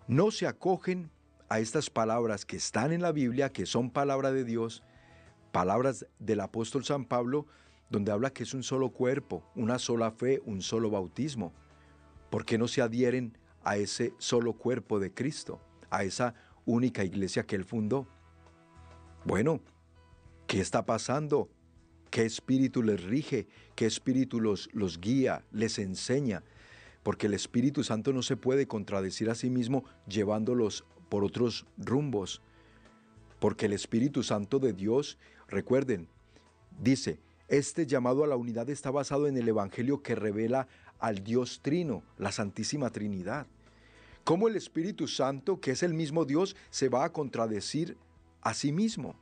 [0.08, 1.10] no se acogen
[1.48, 4.82] a estas palabras que están en la Biblia, que son palabra de Dios,
[5.52, 7.46] palabras del apóstol San Pablo,
[7.90, 11.52] donde habla que es un solo cuerpo, una sola fe, un solo bautismo.
[12.30, 15.60] ¿Por qué no se adhieren a ese solo cuerpo de Cristo,
[15.90, 16.34] a esa
[16.64, 18.08] única iglesia que él fundó?
[19.24, 19.60] Bueno,
[20.46, 21.50] ¿qué está pasando?
[22.10, 23.46] ¿Qué espíritu les rige?
[23.74, 26.42] ¿Qué espíritu los, los guía, les enseña?
[27.02, 32.42] Porque el Espíritu Santo no se puede contradecir a sí mismo llevándolos por otros rumbos.
[33.42, 36.06] Porque el Espíritu Santo de Dios, recuerden,
[36.78, 40.68] dice, este llamado a la unidad está basado en el Evangelio que revela
[41.00, 43.48] al Dios Trino, la Santísima Trinidad.
[44.22, 47.96] ¿Cómo el Espíritu Santo, que es el mismo Dios, se va a contradecir
[48.42, 49.16] a sí mismo?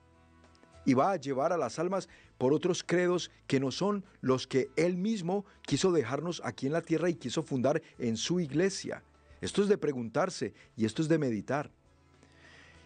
[0.85, 2.07] Y va a llevar a las almas
[2.37, 6.83] por otros credos que no son los que Él mismo quiso dejarnos aquí en la
[6.83, 9.03] tierra y quiso fundar en su iglesia.
[9.41, 11.71] Esto es de preguntarse y esto es de meditar.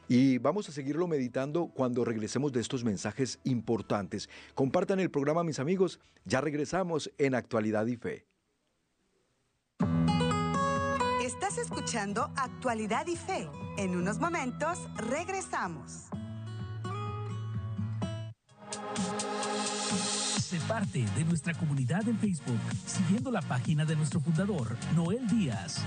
[0.09, 4.29] Y vamos a seguirlo meditando cuando regresemos de estos mensajes importantes.
[4.55, 6.01] Compartan el programa, mis amigos.
[6.25, 8.27] Ya regresamos en Actualidad y Fe.
[11.23, 13.49] Estás escuchando Actualidad y Fe.
[13.79, 16.09] En unos momentos regresamos.
[20.61, 25.83] Parte de nuestra comunidad en Facebook siguiendo la página de nuestro fundador, Noel Díaz.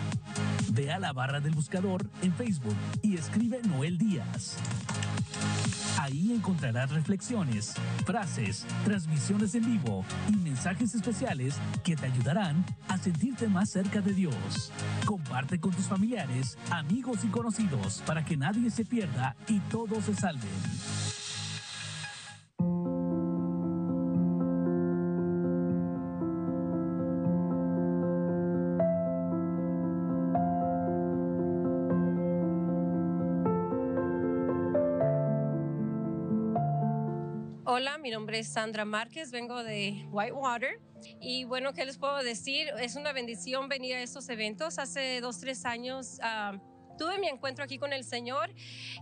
[0.71, 4.57] Ve a la barra del buscador en Facebook y escribe Noel Díaz.
[5.99, 7.73] Ahí encontrarás reflexiones,
[8.05, 14.13] frases, transmisiones en vivo y mensajes especiales que te ayudarán a sentirte más cerca de
[14.13, 14.71] Dios.
[15.05, 20.13] Comparte con tus familiares, amigos y conocidos para que nadie se pierda y todos se
[20.13, 21.06] salven.
[38.07, 40.79] Mi nombre es Sandra Márquez, vengo de Whitewater
[41.19, 42.69] y bueno, ¿qué les puedo decir?
[42.79, 44.79] Es una bendición venir a estos eventos.
[44.79, 46.57] Hace dos, tres años uh,
[46.97, 48.49] tuve mi encuentro aquí con el Señor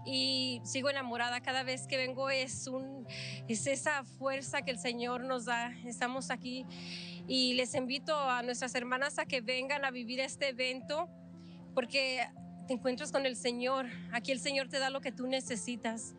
[0.07, 1.39] y sigo enamorada.
[1.41, 3.05] Cada vez que vengo es, un,
[3.47, 5.71] es esa fuerza que el Señor nos da.
[5.85, 6.65] Estamos aquí
[7.27, 11.11] y les invito a nuestras hermanas a que vengan a vivir este evento
[11.75, 12.27] porque
[12.67, 13.85] te encuentras con el Señor.
[14.11, 16.15] Aquí el Señor te da lo que tú necesitas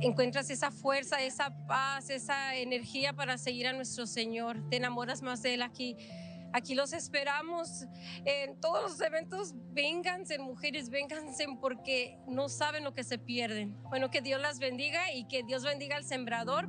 [0.00, 4.68] encuentras esa fuerza, esa paz, esa energía para seguir a nuestro Señor.
[4.70, 5.96] Te enamoras más de Él aquí.
[6.54, 7.86] Aquí los esperamos
[8.24, 9.54] en todos los eventos.
[9.72, 13.74] Vénganse, mujeres, vénganse porque no saben lo que se pierden.
[13.84, 16.68] Bueno, que Dios las bendiga y que Dios bendiga al sembrador.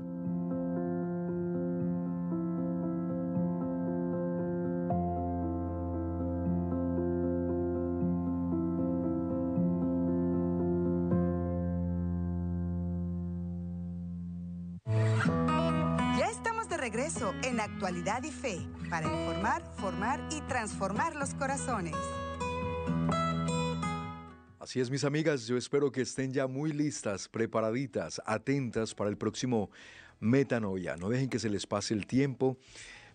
[17.84, 21.94] Actualidad y Fe para informar, formar y transformar los corazones.
[24.58, 29.18] Así es, mis amigas, yo espero que estén ya muy listas, preparaditas, atentas para el
[29.18, 29.70] próximo
[30.22, 30.96] Metanoia.
[30.96, 32.56] No dejen que se les pase el tiempo.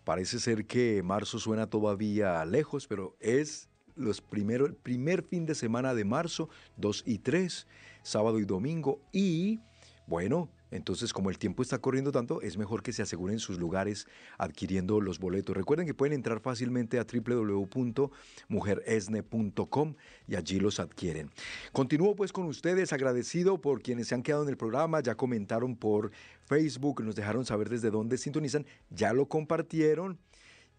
[0.05, 5.55] Parece ser que marzo suena todavía lejos, pero es los primero, el primer fin de
[5.55, 7.67] semana de marzo, 2 y 3,
[8.03, 9.01] sábado y domingo.
[9.13, 9.61] Y
[10.07, 14.07] bueno, Entonces, como el tiempo está corriendo tanto, es mejor que se aseguren sus lugares
[14.37, 15.57] adquiriendo los boletos.
[15.57, 19.95] Recuerden que pueden entrar fácilmente a www.mujeresne.com
[20.27, 21.31] y allí los adquieren.
[21.73, 25.77] Continúo pues con ustedes, agradecido por quienes se han quedado en el programa, ya comentaron
[25.77, 26.11] por
[26.45, 30.19] Facebook, nos dejaron saber desde dónde sintonizan, ya lo compartieron.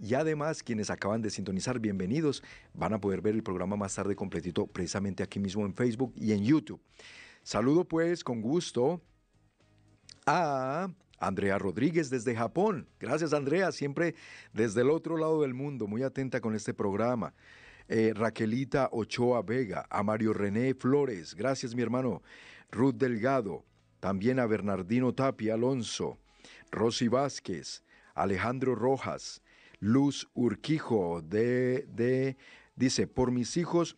[0.01, 2.41] Y además, quienes acaban de sintonizar, bienvenidos.
[2.73, 6.31] Van a poder ver el programa más tarde completito, precisamente aquí mismo en Facebook y
[6.31, 6.79] en YouTube.
[7.43, 9.01] Saludo pues con gusto
[10.31, 12.87] a Andrea Rodríguez desde Japón.
[12.99, 14.13] Gracias Andrea, siempre
[14.53, 17.33] desde el otro lado del mundo, muy atenta con este programa.
[17.87, 22.21] Eh, Raquelita Ochoa Vega, a Mario René Flores, gracias mi hermano.
[22.69, 23.65] Ruth Delgado,
[23.99, 26.19] también a Bernardino Tapia Alonso,
[26.69, 29.41] Rosy Vázquez, Alejandro Rojas,
[29.79, 32.37] Luz Urquijo de, de
[32.75, 33.97] dice, por mis hijos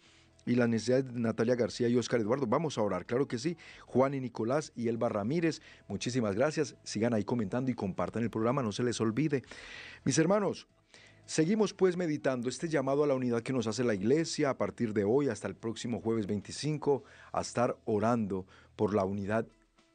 [0.51, 2.45] y la necesidad de Natalia García y Oscar Eduardo.
[2.45, 3.57] Vamos a orar, claro que sí.
[3.85, 6.75] Juan y Nicolás y Elba Ramírez, muchísimas gracias.
[6.83, 9.43] Sigan ahí comentando y compartan el programa, no se les olvide.
[10.03, 10.67] Mis hermanos,
[11.25, 14.93] seguimos pues meditando este llamado a la unidad que nos hace la iglesia a partir
[14.93, 19.47] de hoy hasta el próximo jueves 25 a estar orando por la unidad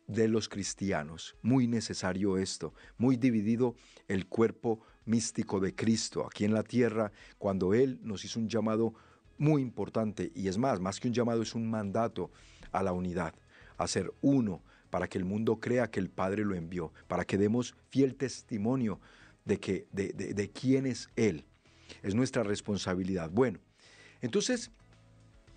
[0.07, 1.37] de los cristianos.
[1.43, 3.75] Muy necesario esto, muy dividido
[4.09, 8.95] el cuerpo místico de Cristo aquí en la tierra, cuando Él nos hizo un llamado
[9.39, 12.31] muy importante y es más, más que un llamado es un mandato
[12.73, 13.35] a la unidad,
[13.77, 17.39] a ser uno, para que el mundo crea que el Padre lo envió, para que
[17.39, 19.01] demos fiel testimonio
[19.45, 21.45] de, que, de, quién es Él.
[22.03, 23.31] Es nuestra responsabilidad.
[23.31, 23.59] Bueno,
[24.21, 24.71] entonces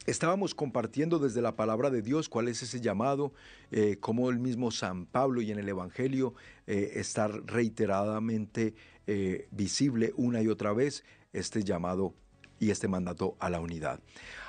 [0.05, 3.33] estábamos compartiendo desde la palabra de Dios cuál es ese llamado,
[3.71, 6.33] eh, cómo el mismo San Pablo y en el Evangelio
[6.67, 8.75] eh, está reiteradamente
[9.07, 12.13] eh, visible una y otra vez este llamado
[12.59, 13.99] y este mandato a la unidad.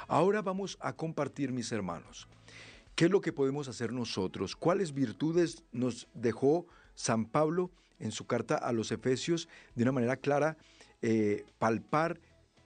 [0.08, 2.28] Ahora vamos a compartir, mis hermanos,
[2.94, 8.26] qué es lo que podemos hacer nosotros, cuáles virtudes nos dejó San Pablo en su
[8.26, 10.56] carta a los Efesios de una manera clara,
[11.02, 12.20] eh, palpar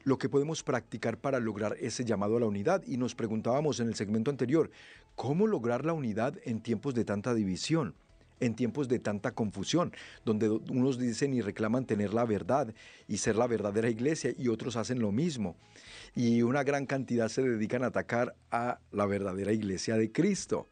[0.04, 2.82] lo que podemos practicar para lograr ese llamado a la unidad.
[2.86, 4.70] Y nos preguntábamos en el segmento anterior,
[5.14, 7.94] ¿cómo lograr la unidad en tiempos de tanta división?
[8.44, 9.92] En tiempos de tanta confusión,
[10.24, 12.74] donde unos dicen y reclaman tener la verdad
[13.08, 15.56] y ser la verdadera iglesia y otros hacen lo mismo.
[16.14, 20.68] Y una gran cantidad se dedican a atacar a la verdadera iglesia de Cristo.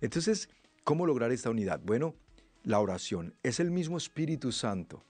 [0.00, 0.48] Entonces,
[0.84, 1.80] ¿cómo lograr esta unidad?
[1.84, 2.14] Bueno,
[2.62, 5.04] la oración es el mismo Espíritu Santo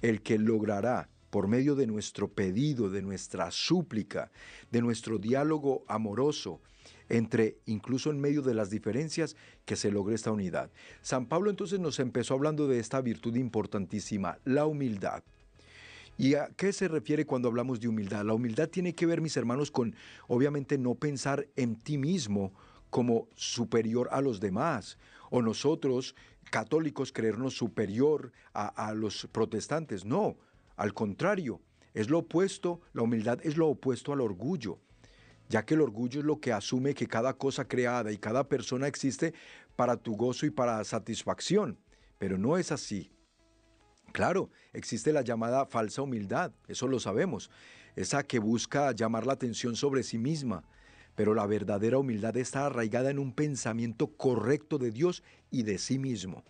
[0.00, 4.30] el que logrará por medio de nuestro pedido, de nuestra súplica,
[4.70, 6.60] de nuestro diálogo amoroso,
[7.08, 10.70] entre, incluso en medio de las diferencias, que se logre esta unidad.
[11.02, 15.22] San Pablo entonces nos empezó hablando de esta virtud importantísima, la humildad.
[16.18, 18.24] ¿Y a qué se refiere cuando hablamos de humildad?
[18.24, 19.94] La humildad tiene que ver, mis hermanos, con
[20.28, 22.52] obviamente no pensar en ti mismo
[22.88, 24.96] como superior a los demás,
[25.30, 26.14] o nosotros,
[26.50, 30.06] católicos, creernos superior a, a los protestantes.
[30.06, 30.36] No,
[30.76, 31.60] al contrario,
[31.92, 34.78] es lo opuesto, la humildad es lo opuesto al orgullo
[35.48, 38.86] ya que el orgullo es lo que asume que cada cosa creada y cada persona
[38.86, 39.34] existe
[39.76, 41.78] para tu gozo y para satisfacción,
[42.18, 43.10] pero no es así.
[44.12, 47.50] Claro, existe la llamada falsa humildad, eso lo sabemos,
[47.96, 50.64] esa que busca llamar la atención sobre sí misma,
[51.14, 55.98] pero la verdadera humildad está arraigada en un pensamiento correcto de Dios y de sí
[55.98, 56.44] mismo.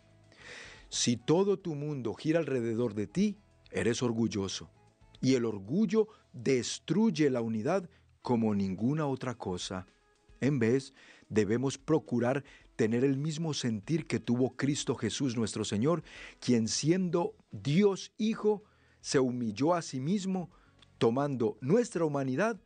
[0.88, 3.38] Si todo tu mundo gira alrededor de ti,
[3.70, 4.70] eres orgulloso,
[5.20, 7.88] y el orgullo destruye la unidad
[8.26, 9.86] como ninguna otra cosa.
[10.40, 10.94] En vez,
[11.28, 12.42] debemos procurar
[12.74, 16.02] tener el mismo sentir que tuvo Cristo Jesús nuestro Señor,
[16.40, 18.64] quien siendo Dios Hijo,
[19.00, 20.50] se humilló a sí mismo,
[20.98, 22.60] tomando nuestra humanidad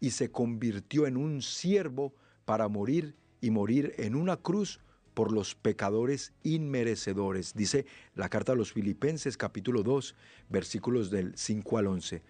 [0.00, 4.80] y se convirtió en un siervo para morir y morir en una cruz
[5.14, 7.54] por los pecadores inmerecedores.
[7.54, 10.14] Dice la carta a los Filipenses capítulo 2,
[10.50, 12.22] versículos del 5 al 11.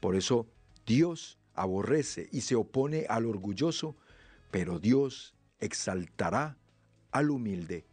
[0.00, 0.48] Por eso
[0.84, 3.96] Dios aborrece y se opone al orgulloso,
[4.50, 6.56] pero Dios exaltará
[7.10, 7.84] al humilde.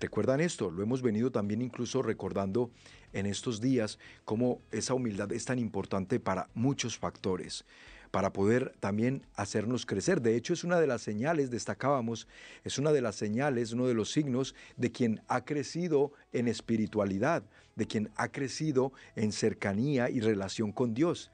[0.00, 0.70] ¿Recuerdan esto?
[0.70, 2.72] Lo hemos venido también incluso recordando
[3.12, 7.64] en estos días cómo esa humildad es tan importante para muchos factores,
[8.10, 10.20] para poder también hacernos crecer.
[10.20, 12.26] De hecho, es una de las señales, destacábamos,
[12.64, 17.44] es una de las señales, uno de los signos de quien ha crecido en espiritualidad,
[17.76, 21.30] de quien ha crecido en cercanía y relación con Dios.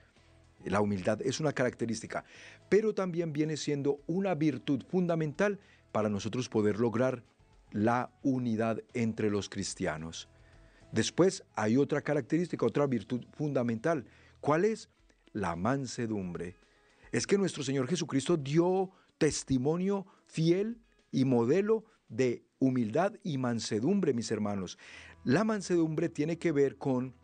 [0.65, 2.25] La humildad es una característica,
[2.69, 5.61] pero también viene siendo una virtud fundamental
[5.93, 7.23] para nosotros poder lograr
[7.71, 10.29] la unidad entre los cristianos.
[10.93, 14.07] Después hay otra característica, otra virtud fundamental.
[14.41, 14.89] ¿Cuál es?
[15.33, 16.57] La mansedumbre.
[17.13, 20.81] Es que nuestro Señor Jesucristo dio testimonio fiel
[21.11, 24.79] y modelo de humildad y mansedumbre, mis hermanos.
[25.25, 27.15] La mansedumbre tiene que ver con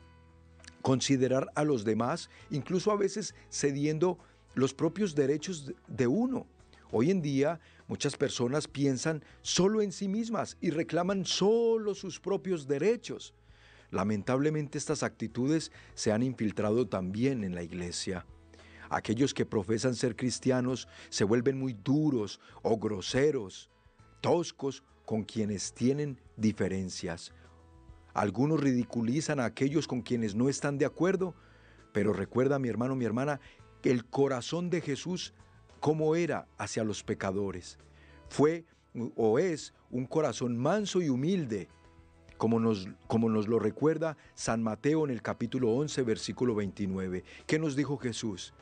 [0.84, 4.18] considerar a los demás, incluso a veces cediendo
[4.54, 6.46] los propios derechos de uno.
[6.92, 7.58] Hoy en día
[7.88, 13.32] muchas personas piensan solo en sí mismas y reclaman solo sus propios derechos.
[13.90, 18.26] Lamentablemente estas actitudes se han infiltrado también en la iglesia.
[18.90, 23.70] Aquellos que profesan ser cristianos se vuelven muy duros o groseros,
[24.20, 27.32] toscos con quienes tienen diferencias.
[28.14, 31.34] Algunos ridiculizan a aquellos con quienes no están de acuerdo,
[31.92, 33.40] pero recuerda mi hermano, mi hermana,
[33.82, 35.34] el corazón de Jesús
[35.80, 37.78] cómo era hacia los pecadores.
[38.28, 38.64] Fue
[39.16, 41.68] o es un corazón manso y humilde,
[42.38, 47.24] como nos, como nos lo recuerda San Mateo en el capítulo 11, versículo 29.
[47.46, 48.54] ¿Qué nos dijo Jesús?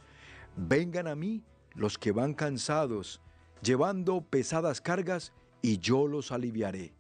[0.57, 1.43] Vengan a mí
[1.75, 3.21] los que van cansados,
[3.63, 5.33] llevando pesadas cargas,
[5.63, 6.93] y yo los aliviaré.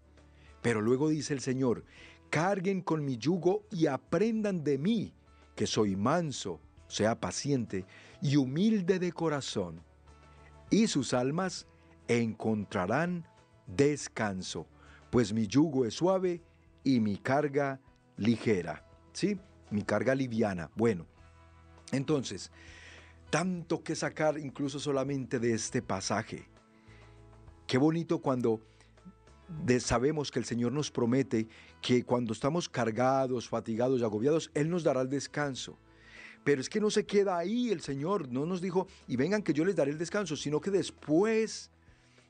[0.63, 1.85] Pero luego dice el Señor,
[2.33, 5.13] carguen con mi yugo y aprendan de mí,
[5.55, 7.85] que soy manso, sea paciente
[8.23, 9.83] y humilde de corazón,
[10.71, 11.67] y sus almas
[12.09, 13.29] encontrarán
[13.67, 14.67] descanso,
[15.11, 16.41] pues mi yugo es suave
[16.83, 17.83] y mi carga
[18.17, 18.83] ligera.
[19.13, 19.39] ¿Sí?
[19.71, 20.71] Mi carga liviana.
[20.75, 21.07] Bueno,
[21.93, 22.51] entonces,
[23.29, 26.49] tanto que sacar incluso solamente de este pasaje.
[27.67, 28.63] Qué bonito cuando
[29.81, 31.49] sabemos que el Señor nos promete
[31.81, 35.79] que cuando estamos cargados, fatigados y agobiados, Él nos dará el descanso.
[36.45, 39.53] Pero es que no se queda ahí el Señor, no nos dijo, y vengan que
[39.53, 41.71] yo les daré el descanso, sino que después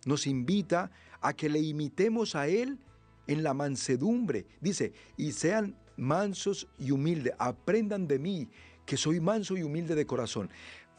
[0.05, 0.91] nos invita
[1.21, 2.79] a que le imitemos a Él
[3.27, 4.47] en la mansedumbre.
[4.61, 8.49] Dice, y sean mansos y humildes, aprendan de mí,
[8.85, 10.51] que soy manso y humilde de corazón.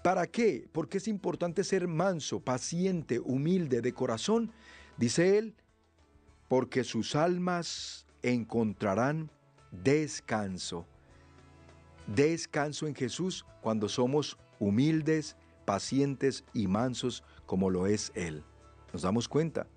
[0.04, 0.68] ¿Para qué?
[0.72, 4.52] Porque es importante ser manso, paciente, humilde de corazón.
[4.98, 5.56] Dice él,
[6.48, 9.30] porque sus almas encontrarán
[9.72, 10.86] descanso.
[12.08, 15.36] Descanso en Jesús cuando somos humildes,
[15.66, 18.44] pacientes y mansos como lo es Él.
[18.92, 19.68] ¿Nos damos cuenta?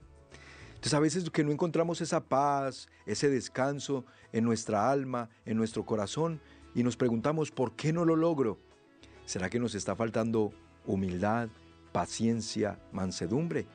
[0.75, 5.87] Entonces a veces que no encontramos esa paz, ese descanso en nuestra alma, en nuestro
[5.87, 6.41] corazón,
[6.75, 8.59] y nos preguntamos, ¿por qué no lo logro?
[9.25, 10.53] ¿Será que nos está faltando
[10.85, 11.49] humildad,
[11.93, 13.67] paciencia, mansedumbre?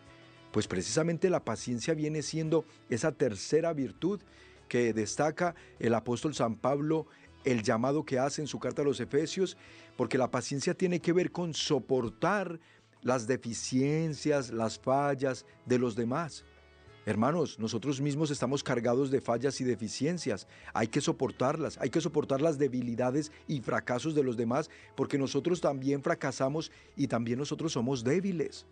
[0.51, 4.19] Pues precisamente la paciencia viene siendo esa tercera virtud
[4.67, 7.07] que destaca el apóstol San Pablo,
[7.43, 9.57] el llamado que hace en su carta a los Efesios,
[9.97, 12.59] porque la paciencia tiene que ver con soportar
[13.01, 16.43] las deficiencias, las fallas de los demás.
[17.05, 20.47] Hermanos, nosotros mismos estamos cargados de fallas y deficiencias.
[20.71, 25.61] Hay que soportarlas, hay que soportar las debilidades y fracasos de los demás, porque nosotros
[25.61, 28.67] también fracasamos y también nosotros somos débiles.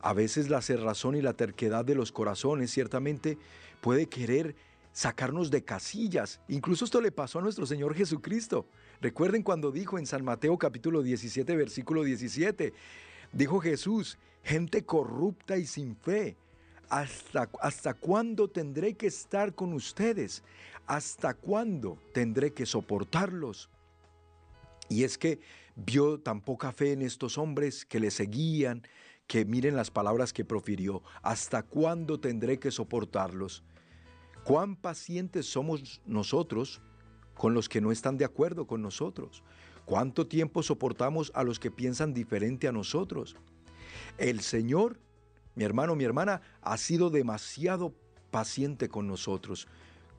[0.00, 3.38] A veces la cerrazón y la terquedad de los corazones ciertamente
[3.80, 4.54] puede querer
[4.92, 6.40] sacarnos de casillas.
[6.48, 8.66] Incluso esto le pasó a nuestro Señor Jesucristo.
[9.00, 12.72] Recuerden cuando dijo en San Mateo capítulo 17, versículo 17,
[13.32, 16.36] dijo Jesús, gente corrupta y sin fe
[16.88, 20.42] ¿Hasta, ¿Hasta cuándo tendré que estar con ustedes?
[20.86, 23.68] ¿Hasta cuándo tendré que soportarlos?
[24.88, 25.38] Y es que
[25.76, 28.82] vio tan poca fe en estos hombres que le seguían,
[29.28, 31.04] que miren las palabras que profirió.
[31.22, 33.62] ¿Hasta cuándo tendré que soportarlos?
[34.42, 36.82] ¿Cuán pacientes somos nosotros
[37.36, 39.44] con los que no están de acuerdo con nosotros?
[39.84, 43.36] ¿Cuánto tiempo soportamos a los que piensan diferente a nosotros?
[44.18, 44.98] El Señor
[45.58, 47.92] mi hermano, mi hermana, ha sido demasiado
[48.30, 49.66] paciente con nosotros.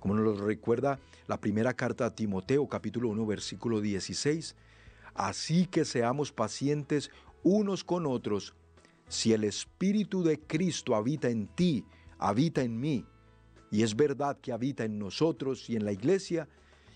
[0.01, 4.57] Como nos lo recuerda la primera carta a Timoteo, capítulo 1, versículo 16.
[5.13, 7.09] Así que seamos pacientes
[7.41, 8.53] unos con otros.
[9.09, 11.83] Si el Espíritu de Cristo habita en ti,
[12.17, 13.05] habita en mí,
[13.71, 16.47] y es verdad que habita en nosotros y en la iglesia,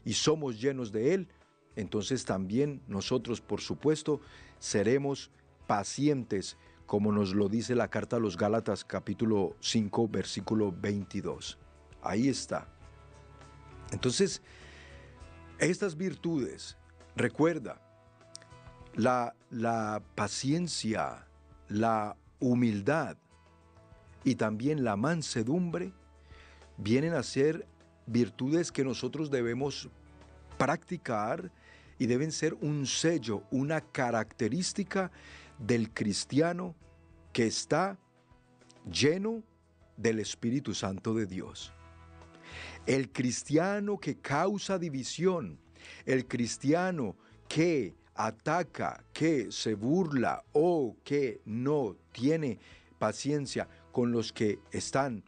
[0.06, 1.28] y somos llenos de Él,
[1.76, 4.22] entonces también nosotros, por supuesto,
[4.60, 5.32] seremos
[5.68, 11.58] pacientes como nos lo dice la carta a los Gálatas capítulo 5 versículo 22.
[12.02, 12.68] Ahí está.
[13.92, 14.42] Entonces,
[15.58, 16.78] estas virtudes,
[17.16, 17.82] recuerda,
[18.96, 21.26] la, la paciencia,
[21.74, 23.18] la humildad
[24.24, 25.92] y también la mansedumbre
[26.78, 27.68] vienen a ser
[28.06, 29.90] virtudes que nosotros debemos
[30.60, 31.52] practicar
[31.98, 35.12] y deben ser un sello, una característica
[35.58, 36.76] del cristiano
[37.32, 37.98] que está
[38.86, 39.42] lleno
[39.98, 41.74] del Espíritu Santo de Dios.
[42.86, 45.58] El cristiano que causa división,
[46.06, 47.16] el cristiano
[47.48, 52.60] que ataca, que se burla o que no tiene
[53.00, 55.24] paciencia con los que están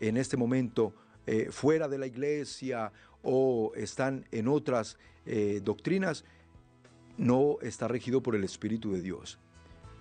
[0.00, 0.92] en este momento
[1.26, 6.24] eh, fuera de la iglesia o están en otras eh, doctrinas,
[7.16, 9.38] no está regido por el Espíritu de Dios.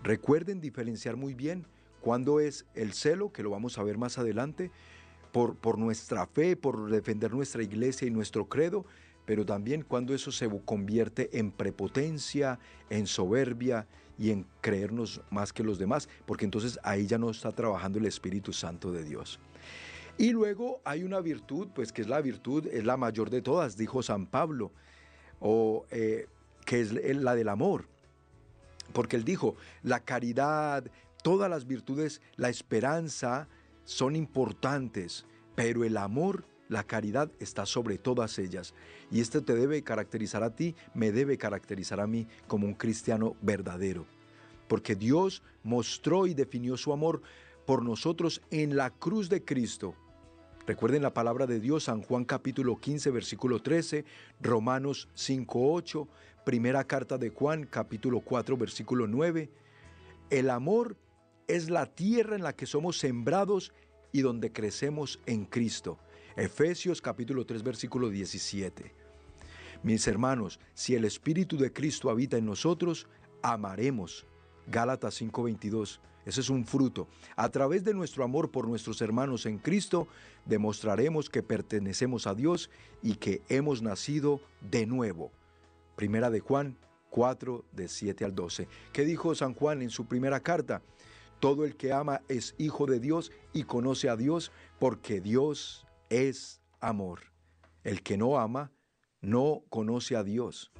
[0.03, 1.65] Recuerden diferenciar muy bien
[2.01, 4.69] cuándo es el celo, que lo vamos a ver más adelante,
[5.31, 8.85] por, por nuestra fe, por defender nuestra iglesia y nuestro credo,
[9.25, 12.59] pero también cuando eso se convierte en prepotencia,
[12.89, 17.51] en soberbia y en creernos más que los demás, porque entonces ahí ya no está
[17.51, 19.39] trabajando el Espíritu Santo de Dios.
[20.17, 23.75] Y luego hay una virtud, pues que es la virtud, es la mayor de todas,
[23.75, 24.71] dijo San Pablo,
[25.39, 26.27] o eh,
[26.65, 27.87] que es la del amor.
[28.93, 30.85] Porque él dijo, la caridad,
[31.21, 33.49] todas las virtudes, la esperanza
[33.83, 38.73] son importantes, pero el amor, la caridad está sobre todas ellas.
[39.11, 43.35] Y esto te debe caracterizar a ti, me debe caracterizar a mí como un cristiano
[43.41, 44.05] verdadero.
[44.67, 47.21] Porque Dios mostró y definió su amor
[47.65, 49.95] por nosotros en la cruz de Cristo
[50.67, 54.03] Recuerden la palabra de Dios, San Juan capítulo 15, versículo 13,
[54.41, 56.07] Romanos 5, 8,
[56.43, 59.51] primera carta de Juan capítulo 4, versículo 9.
[60.31, 60.97] El amor
[61.47, 63.73] es la tierra en la que somos sembrados
[64.11, 65.99] y donde crecemos en Cristo.
[66.37, 68.91] Efesios capítulo 3, versículo 17.
[69.83, 73.07] Mis hermanos, si el Espíritu de Cristo habita en nosotros,
[73.41, 74.25] amaremos.
[74.67, 76.01] Gálatas 5:22.
[76.25, 77.07] Ese es un fruto.
[77.37, 80.09] A través de nuestro amor por nuestros hermanos en Cristo,
[80.45, 82.69] demostraremos que pertenecemos a Dios
[83.01, 85.31] y que hemos nacido de nuevo.
[85.95, 86.77] Primera de Juan
[87.11, 88.67] 4, de 7 al 12.
[88.91, 90.81] ¿Qué dijo San Juan en su primera carta?
[91.39, 96.61] Todo el que ama es hijo de Dios y conoce a Dios porque Dios es
[96.79, 97.21] amor.
[97.83, 98.71] El que no ama
[99.21, 100.71] no conoce a Dios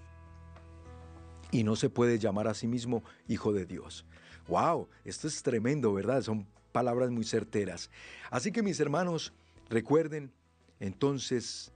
[1.52, 4.06] y no se puede llamar a sí mismo hijo de Dios.
[4.48, 4.90] ¡Wow!
[5.04, 6.22] Esto es tremendo, ¿verdad?
[6.22, 7.90] Son palabras muy certeras.
[8.30, 9.34] Así que mis hermanos,
[9.70, 10.32] recuerden
[10.80, 11.72] entonces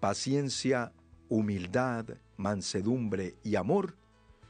[0.00, 0.92] paciencia,
[1.28, 3.96] humildad, mansedumbre y amor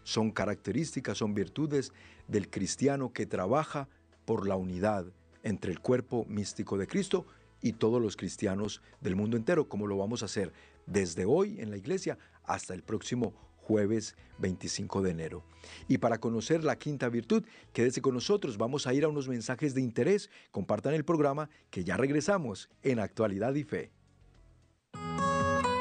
[0.05, 1.93] son características, son virtudes
[2.27, 3.89] del cristiano que trabaja
[4.25, 5.07] por la unidad
[5.43, 7.27] entre el cuerpo místico de Cristo
[7.63, 10.53] y todos los cristianos del mundo entero, como lo vamos a hacer
[10.87, 15.45] desde hoy en la iglesia hasta el próximo jueves 25 de enero.
[15.89, 19.75] Y para conocer la quinta virtud, quédese con nosotros, vamos a ir a unos mensajes
[19.75, 23.93] de interés, compartan el programa que ya regresamos en Actualidad y Fe.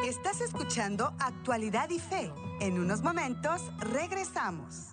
[0.06, 2.32] Estás escuchando Actualidad y Fe.
[2.60, 4.92] En unos momentos regresamos.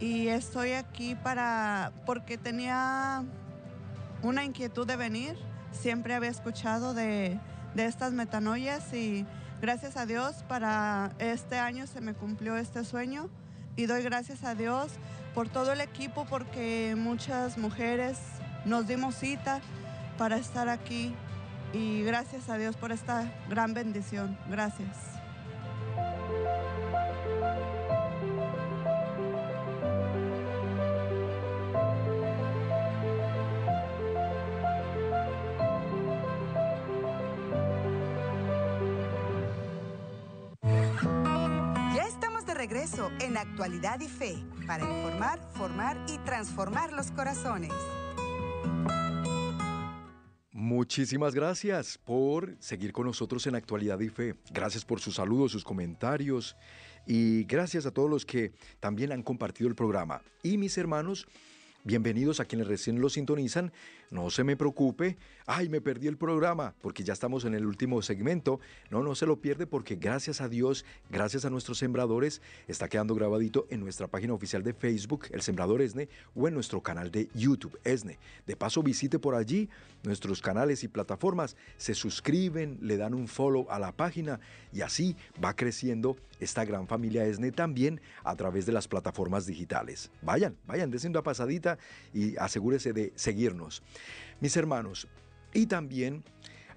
[0.00, 3.22] y estoy aquí para porque tenía
[4.22, 5.36] una inquietud de venir.
[5.72, 7.38] Siempre había escuchado de,
[7.74, 9.26] de estas metanoias y
[9.60, 13.28] gracias a Dios para este año se me cumplió este sueño
[13.76, 14.92] y doy gracias a Dios
[15.34, 18.18] por todo el equipo porque muchas mujeres
[18.64, 19.60] nos dimos cita
[20.16, 21.14] para estar aquí
[21.72, 24.38] y gracias a Dios por esta gran bendición.
[24.48, 25.13] Gracias.
[43.20, 47.72] En Actualidad y Fe para informar, formar y transformar los corazones.
[50.52, 54.34] Muchísimas gracias por seguir con nosotros en Actualidad y Fe.
[54.50, 56.56] Gracias por sus saludos, sus comentarios
[57.06, 60.20] y gracias a todos los que también han compartido el programa.
[60.42, 61.26] Y mis hermanos,
[61.86, 63.70] Bienvenidos a quienes recién lo sintonizan.
[64.10, 65.16] No se me preocupe.
[65.46, 68.60] Ay, me perdí el programa porque ya estamos en el último segmento.
[68.90, 73.14] No, no se lo pierde porque gracias a Dios, gracias a nuestros sembradores, está quedando
[73.14, 77.28] grabadito en nuestra página oficial de Facebook, El Sembrador ESNE, o en nuestro canal de
[77.34, 78.18] YouTube, ESNE.
[78.46, 79.68] De paso, visite por allí
[80.02, 81.56] nuestros canales y plataformas.
[81.76, 84.40] Se suscriben, le dan un follow a la página
[84.72, 90.10] y así va creciendo esta gran familia ESNE también a través de las plataformas digitales.
[90.22, 91.78] Vayan, vayan, desen una pasadita
[92.12, 93.82] y asegúrese de seguirnos.
[94.40, 95.08] Mis hermanos,
[95.52, 96.24] y también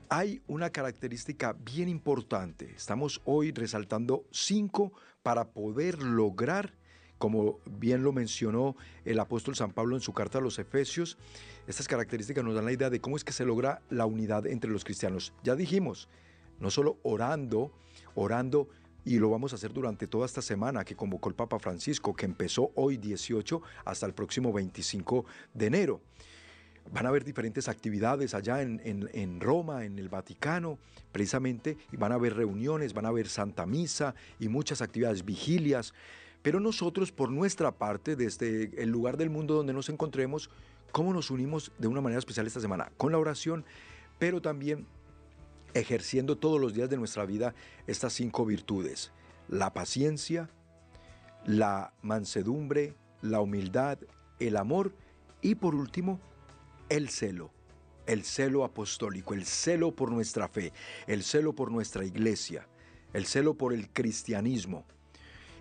[0.09, 2.72] hay una característica bien importante.
[2.76, 4.93] Estamos hoy resaltando cinco
[5.24, 6.74] para poder lograr,
[7.18, 11.18] como bien lo mencionó el apóstol San Pablo en su carta a los Efesios,
[11.68, 14.72] estas características nos dan la idea de cómo es que se logra la unidad entre
[14.72, 15.34] los cristianos.
[15.43, 16.07] Ya dijimos,
[16.59, 17.74] no solo orando,
[18.15, 18.70] orando
[19.03, 22.26] y lo vamos a hacer durante toda esta semana que convocó el Papa Francisco, que
[22.26, 26.01] empezó hoy 18 hasta el próximo 25 de enero.
[26.91, 30.79] Van a haber diferentes actividades allá en, Roma, en el Vaticano,
[31.11, 35.93] precisamente, y van a haber reuniones, van a haber Santa Misa y muchas actividades, vigilias.
[36.41, 40.49] Pero nosotros, por nuestra parte, desde el lugar del mundo donde nos encontremos,
[40.91, 42.91] ¿cómo nos unimos de una manera especial esta semana?
[42.95, 43.65] Con la oración,
[44.17, 44.88] pero también
[45.73, 47.53] ejerciendo todos los días de nuestra vida
[47.85, 49.11] estas cinco virtudes.
[49.49, 50.49] La paciencia,
[51.45, 53.99] la mansedumbre, la humildad,
[54.39, 54.93] el amor
[55.41, 56.19] y por último,
[56.89, 57.51] el celo.
[58.05, 60.71] El celo apostólico, el celo por nuestra fe,
[61.07, 62.67] el celo por nuestra iglesia,
[63.13, 64.85] el celo por el cristianismo.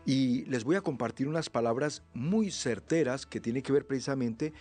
[0.05, 4.53] Y les voy a compartir unas palabras muy certeras que tienen que ver precisamente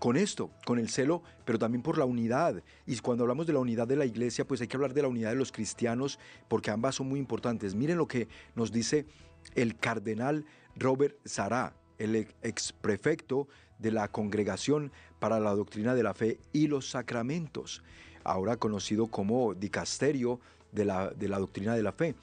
[0.00, 2.62] con esto, con el celo, pero también por la unidad.
[2.86, 5.08] Y cuando hablamos de la unidad de la iglesia, pues hay que hablar de la
[5.08, 7.76] unidad de los cristianos, porque ambas son muy importantes.
[7.76, 9.06] Miren lo que nos dice
[9.54, 10.44] el cardenal
[10.74, 13.46] Robert Sará, el ex prefecto
[13.78, 17.82] de la Congregación para la Doctrina de la Fe y los Sacramentos,
[18.24, 20.40] ahora conocido como dicasterio
[20.72, 22.14] de la, de la Doctrina de la Fe.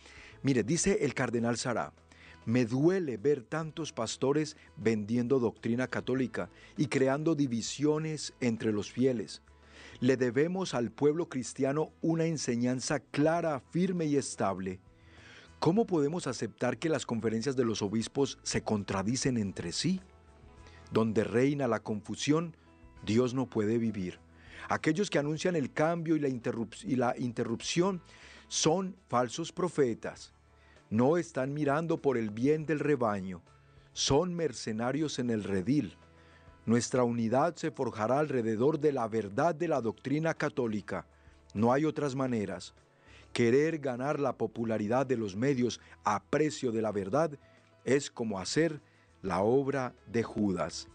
[0.43, 1.91] Mire, dice el cardenal Sará,
[2.45, 9.41] me duele ver tantos pastores vendiendo doctrina católica y creando divisiones entre los fieles.
[9.99, 14.79] Le debemos al pueblo cristiano una enseñanza clara, firme y estable.
[15.59, 20.01] ¿Cómo podemos aceptar que las conferencias de los obispos se contradicen entre sí?
[20.91, 22.55] Donde reina la confusión,
[23.03, 24.19] Dios no puede vivir.
[24.69, 28.01] Aquellos que anuncian el cambio y la, y la interrupción
[28.47, 30.35] son falsos profetas
[30.89, 33.41] no están mirando por el bien del rebaño,
[33.93, 35.97] son mercenarios en el redil.
[36.65, 41.05] Nuestra unidad se forjará alrededor de la verdad de la doctrina católica.
[41.53, 42.73] No hay otras maneras.
[43.33, 47.31] Querer ganar la popularidad de los medios a precio de la verdad
[47.83, 48.81] es como hacer
[49.21, 50.87] la obra de Judas.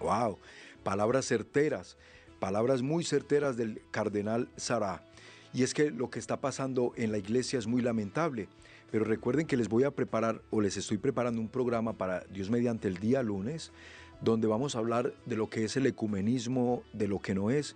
[0.00, 0.38] ¡Wow!
[0.86, 1.96] Palabras certeras,
[2.38, 5.04] palabras muy certeras del cardenal Sará.
[5.52, 8.46] Y es que lo que está pasando en la iglesia es muy lamentable.
[8.92, 12.50] Pero recuerden que les voy a preparar o les estoy preparando un programa para Dios
[12.50, 13.72] mediante el día lunes,
[14.20, 17.74] donde vamos a hablar de lo que es el ecumenismo, de lo que no es,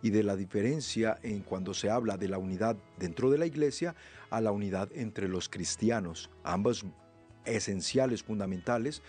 [0.00, 3.96] y de la diferencia en cuando se habla de la unidad dentro de la iglesia
[4.30, 6.86] a la unidad entre los cristianos, ambos
[7.44, 9.02] esenciales, fundamentales,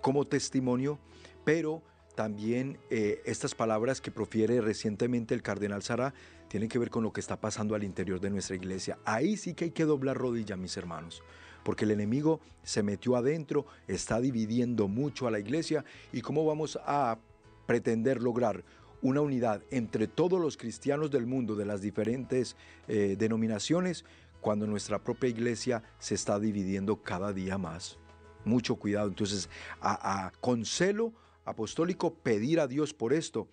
[0.00, 0.98] como testimonio,
[1.44, 1.80] pero
[2.14, 6.12] también eh, estas palabras que profiere recientemente el cardenal Sara
[6.48, 8.98] tienen que ver con lo que está pasando al interior de nuestra iglesia.
[9.04, 11.22] Ahí sí que hay que doblar rodilla, mis hermanos,
[11.64, 16.78] porque el enemigo se metió adentro, está dividiendo mucho a la iglesia y cómo vamos
[16.84, 17.18] a
[17.66, 18.64] pretender lograr
[19.00, 22.56] una unidad entre todos los cristianos del mundo de las diferentes
[22.86, 24.04] eh, denominaciones
[24.40, 27.98] cuando nuestra propia iglesia se está dividiendo cada día más.
[28.44, 29.08] Mucho cuidado.
[29.08, 29.48] Entonces,
[29.80, 31.12] a, a, con celo
[31.44, 33.48] apostólico pedir a Dios por esto.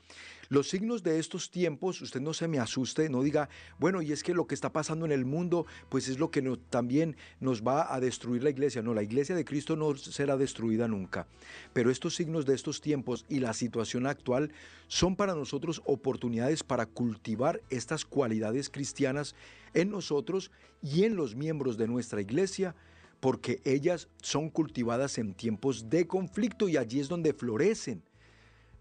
[0.50, 4.24] Los signos de estos tiempos, usted no se me asuste, no diga, bueno, y es
[4.24, 7.94] que lo que está pasando en el mundo, pues es lo que también nos va
[7.94, 8.82] a destruir la iglesia.
[8.82, 11.28] No, la iglesia de Cristo no será destruida nunca.
[11.72, 14.52] Pero estos signos de estos tiempos y la situación actual
[14.88, 19.36] son para nosotros oportunidades para cultivar estas cualidades cristianas
[19.76, 20.50] en nosotros
[20.82, 22.76] y en los miembros de nuestra iglesia
[23.20, 28.04] porque ellas son cultivadas en tiempos de conflicto y allí es donde florecen.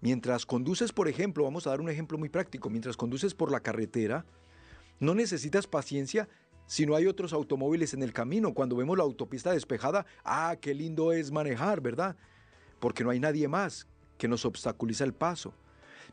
[0.01, 3.61] Mientras conduces, por ejemplo, vamos a dar un ejemplo muy práctico, mientras conduces por la
[3.61, 4.25] carretera,
[5.01, 6.29] no necesitas paciencia
[6.67, 8.55] si no hay otros automóviles en el camino.
[8.55, 12.17] Cuando vemos la autopista despejada, ah, qué lindo es manejar, ¿verdad?
[12.79, 15.55] Porque no hay nadie más que nos obstaculiza el paso.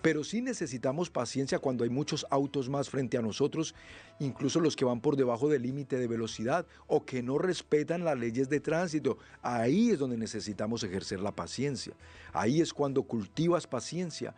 [0.02, 3.76] Pero sí necesitamos paciencia cuando hay muchos autos más frente a nosotros,
[4.20, 8.18] incluso los que van por debajo del límite de velocidad o que no respetan las
[8.18, 9.18] leyes de tránsito.
[9.42, 11.94] Ahí es donde necesitamos ejercer la paciencia.
[12.34, 14.36] Ahí es cuando cultivas paciencia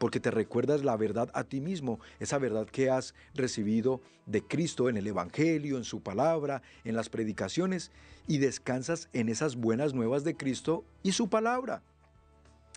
[0.00, 4.88] porque te recuerdas la verdad a ti mismo, esa verdad que has recibido de Cristo
[4.88, 7.90] en el Evangelio, en su palabra, en las predicaciones,
[8.26, 11.82] y descansas en esas buenas nuevas de Cristo y su palabra.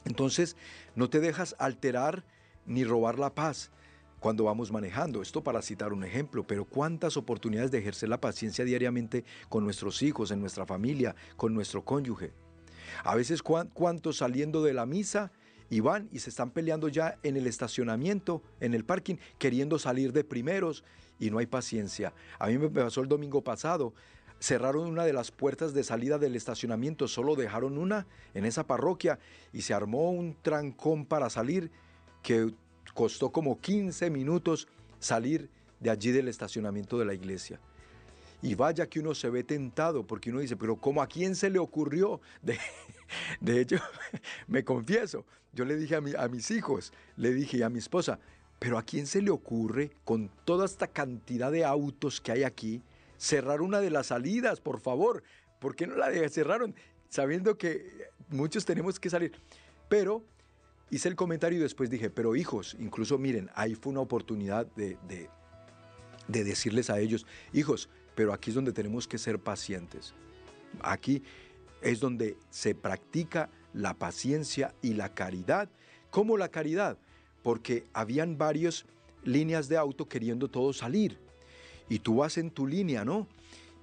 [0.06, 0.56] Entonces,
[0.96, 2.24] no te dejas alterar
[2.66, 3.72] ni robar la paz
[4.20, 5.22] cuando vamos manejando.
[5.22, 10.02] Esto para citar un ejemplo, pero cuántas oportunidades de ejercer la paciencia diariamente con nuestros
[10.02, 12.32] hijos, en nuestra familia, con nuestro cónyuge.
[13.04, 15.32] A veces cuántos saliendo de la misa
[15.70, 20.14] y van y se están peleando ya en el estacionamiento, en el parking, queriendo salir
[20.14, 20.84] de primeros
[21.20, 22.14] y no hay paciencia.
[22.40, 23.94] A mí me pasó el domingo pasado,
[24.44, 29.18] cerraron una de las puertas de salida del estacionamiento, solo dejaron una en esa parroquia
[29.54, 31.72] y se armó un trancón para salir
[32.22, 32.54] que
[32.94, 34.68] costó como 15 minutos
[35.00, 37.58] salir de allí del estacionamiento de la iglesia.
[38.42, 41.50] Y vaya que uno se ve tentado porque uno dice, pero ¿cómo a quién se
[41.50, 42.20] le ocurrió?
[42.42, 42.60] De,
[43.40, 43.78] de hecho,
[44.48, 45.24] me confieso,
[45.54, 48.20] yo le dije a, mi, a mis hijos, le dije a mi esposa,
[48.60, 52.82] pero ¿a quién se le ocurre con toda esta cantidad de autos que hay aquí
[53.24, 55.24] cerrar una de las salidas, por favor?
[55.60, 56.76] ¿Por qué no la cerraron
[57.08, 59.32] sabiendo que muchos tenemos que salir?
[59.88, 60.26] Pero
[60.90, 64.98] hice el comentario y después dije, pero hijos, incluso miren, ahí fue una oportunidad de,
[65.08, 65.30] de,
[66.28, 70.14] de decirles a ellos, hijos, pero aquí es donde tenemos que ser pacientes.
[70.82, 71.24] Aquí
[71.82, 75.70] es donde se practica la paciencia y la caridad.
[76.10, 76.98] ¿Cómo la caridad?
[77.42, 78.86] Porque habían varias
[79.24, 81.23] líneas de auto queriendo todos salir.
[81.90, 83.28] Y tú vas en tu línea, ¿no?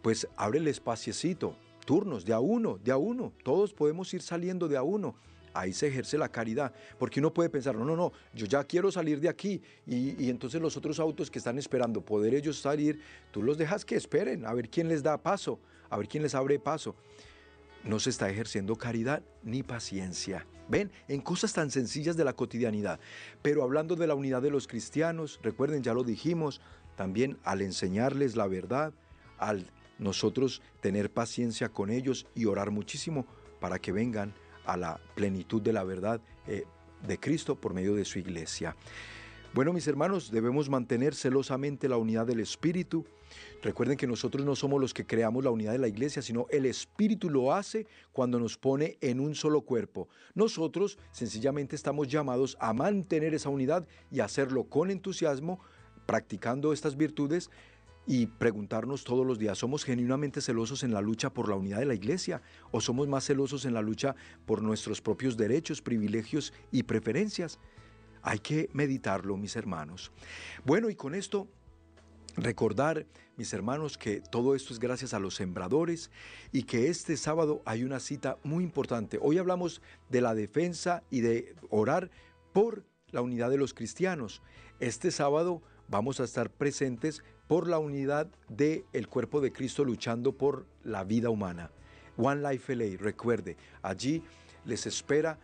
[0.03, 3.33] Pues abre el espaciecito, turnos, de a uno, de a uno.
[3.45, 5.15] Todos podemos ir saliendo de a uno.
[5.53, 8.93] Ahí se ejerce la caridad, porque uno puede pensar, no, no, no, yo ya quiero
[8.93, 13.01] salir de aquí y, y, entonces los otros autos que están esperando poder ellos salir,
[13.33, 16.37] tú los dejas que esperen, a ver quién les da paso, a ver quién les
[16.37, 16.95] abre paso
[17.85, 20.47] no se está ejerciendo caridad ni paciencia.
[20.69, 23.01] Ven, en cosas tan sencillas de la cotidianidad.
[23.43, 26.61] Pero hablando de la unidad de los cristianos, recuerden, ya lo dijimos,
[27.01, 28.93] también al enseñarles la verdad,
[29.39, 33.25] al nosotros tener paciencia con ellos y orar muchísimo
[33.59, 34.35] para que vengan
[34.67, 36.65] a la plenitud de la verdad eh,
[37.09, 38.77] de Cristo por medio de su iglesia.
[39.55, 43.07] Bueno, mis hermanos, debemos mantener celosamente la unidad del Espíritu.
[43.63, 46.67] Recuerden que nosotros no somos los que creamos la unidad de la iglesia, sino el
[46.67, 50.11] Espíritu lo hace cuando nos pone en un solo cuerpo.
[50.35, 55.61] Nosotros sencillamente estamos llamados a mantener esa unidad y hacerlo con entusiasmo,
[56.11, 57.51] practicando estas virtudes
[58.05, 61.85] y preguntarnos todos los días, ¿somos genuinamente celosos en la lucha por la unidad de
[61.85, 62.43] la iglesia
[62.73, 67.61] o somos más celosos en la lucha por nuestros propios derechos, privilegios y preferencias?
[68.23, 70.11] Hay que meditarlo, mis hermanos.
[70.65, 71.47] Bueno, y con esto
[72.37, 73.07] recordar,
[73.37, 76.11] mis hermanos, que todo esto es gracias a los sembradores
[76.51, 79.21] y que este sábado hay una cita muy importante.
[79.23, 82.11] Hoy hablamos de la defensa y de orar
[82.53, 84.43] por la unidad de los cristianos.
[84.81, 90.33] Este sábado vamos a estar presentes por la unidad del el cuerpo de Cristo luchando
[90.33, 91.71] por la vida humana.
[92.17, 94.23] One Life LA, recuerde, allí
[94.65, 95.39] les espera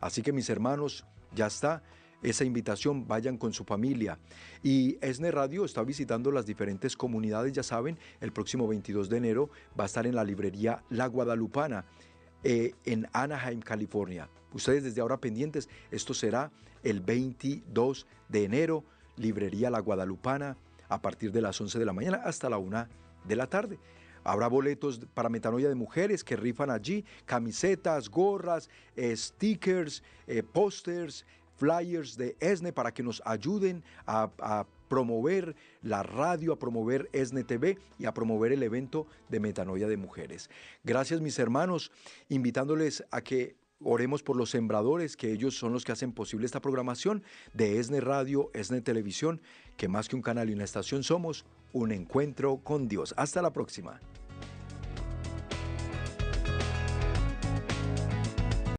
[0.00, 1.82] Así que mis hermanos, ya está
[2.22, 4.18] esa invitación, vayan con su familia.
[4.62, 9.50] Y ESNE Radio está visitando las diferentes comunidades, ya saben, el próximo 22 de enero
[9.78, 11.84] va a estar en la librería La Guadalupana,
[12.42, 14.28] eh, en Anaheim, California.
[14.54, 16.50] Ustedes desde ahora pendientes, esto será
[16.82, 18.84] el 22 de enero,
[19.16, 20.56] librería La Guadalupana,
[20.88, 22.86] a partir de las 11 de la mañana hasta la 1
[23.24, 23.78] de la tarde.
[24.22, 31.26] Habrá boletos para metanoia de mujeres que rifan allí, camisetas, gorras, eh, stickers, eh, pósters,
[31.56, 37.44] flyers de ESNE para que nos ayuden a, a promover la radio, a promover ESNE
[37.44, 40.48] TV y a promover el evento de metanoia de mujeres.
[40.84, 41.92] Gracias mis hermanos,
[42.28, 46.60] invitándoles a que Oremos por los sembradores, que ellos son los que hacen posible esta
[46.60, 47.22] programación
[47.52, 49.40] de ESNE Radio, ESNE Televisión,
[49.76, 53.14] que más que un canal y una estación somos un encuentro con Dios.
[53.16, 54.00] Hasta la próxima.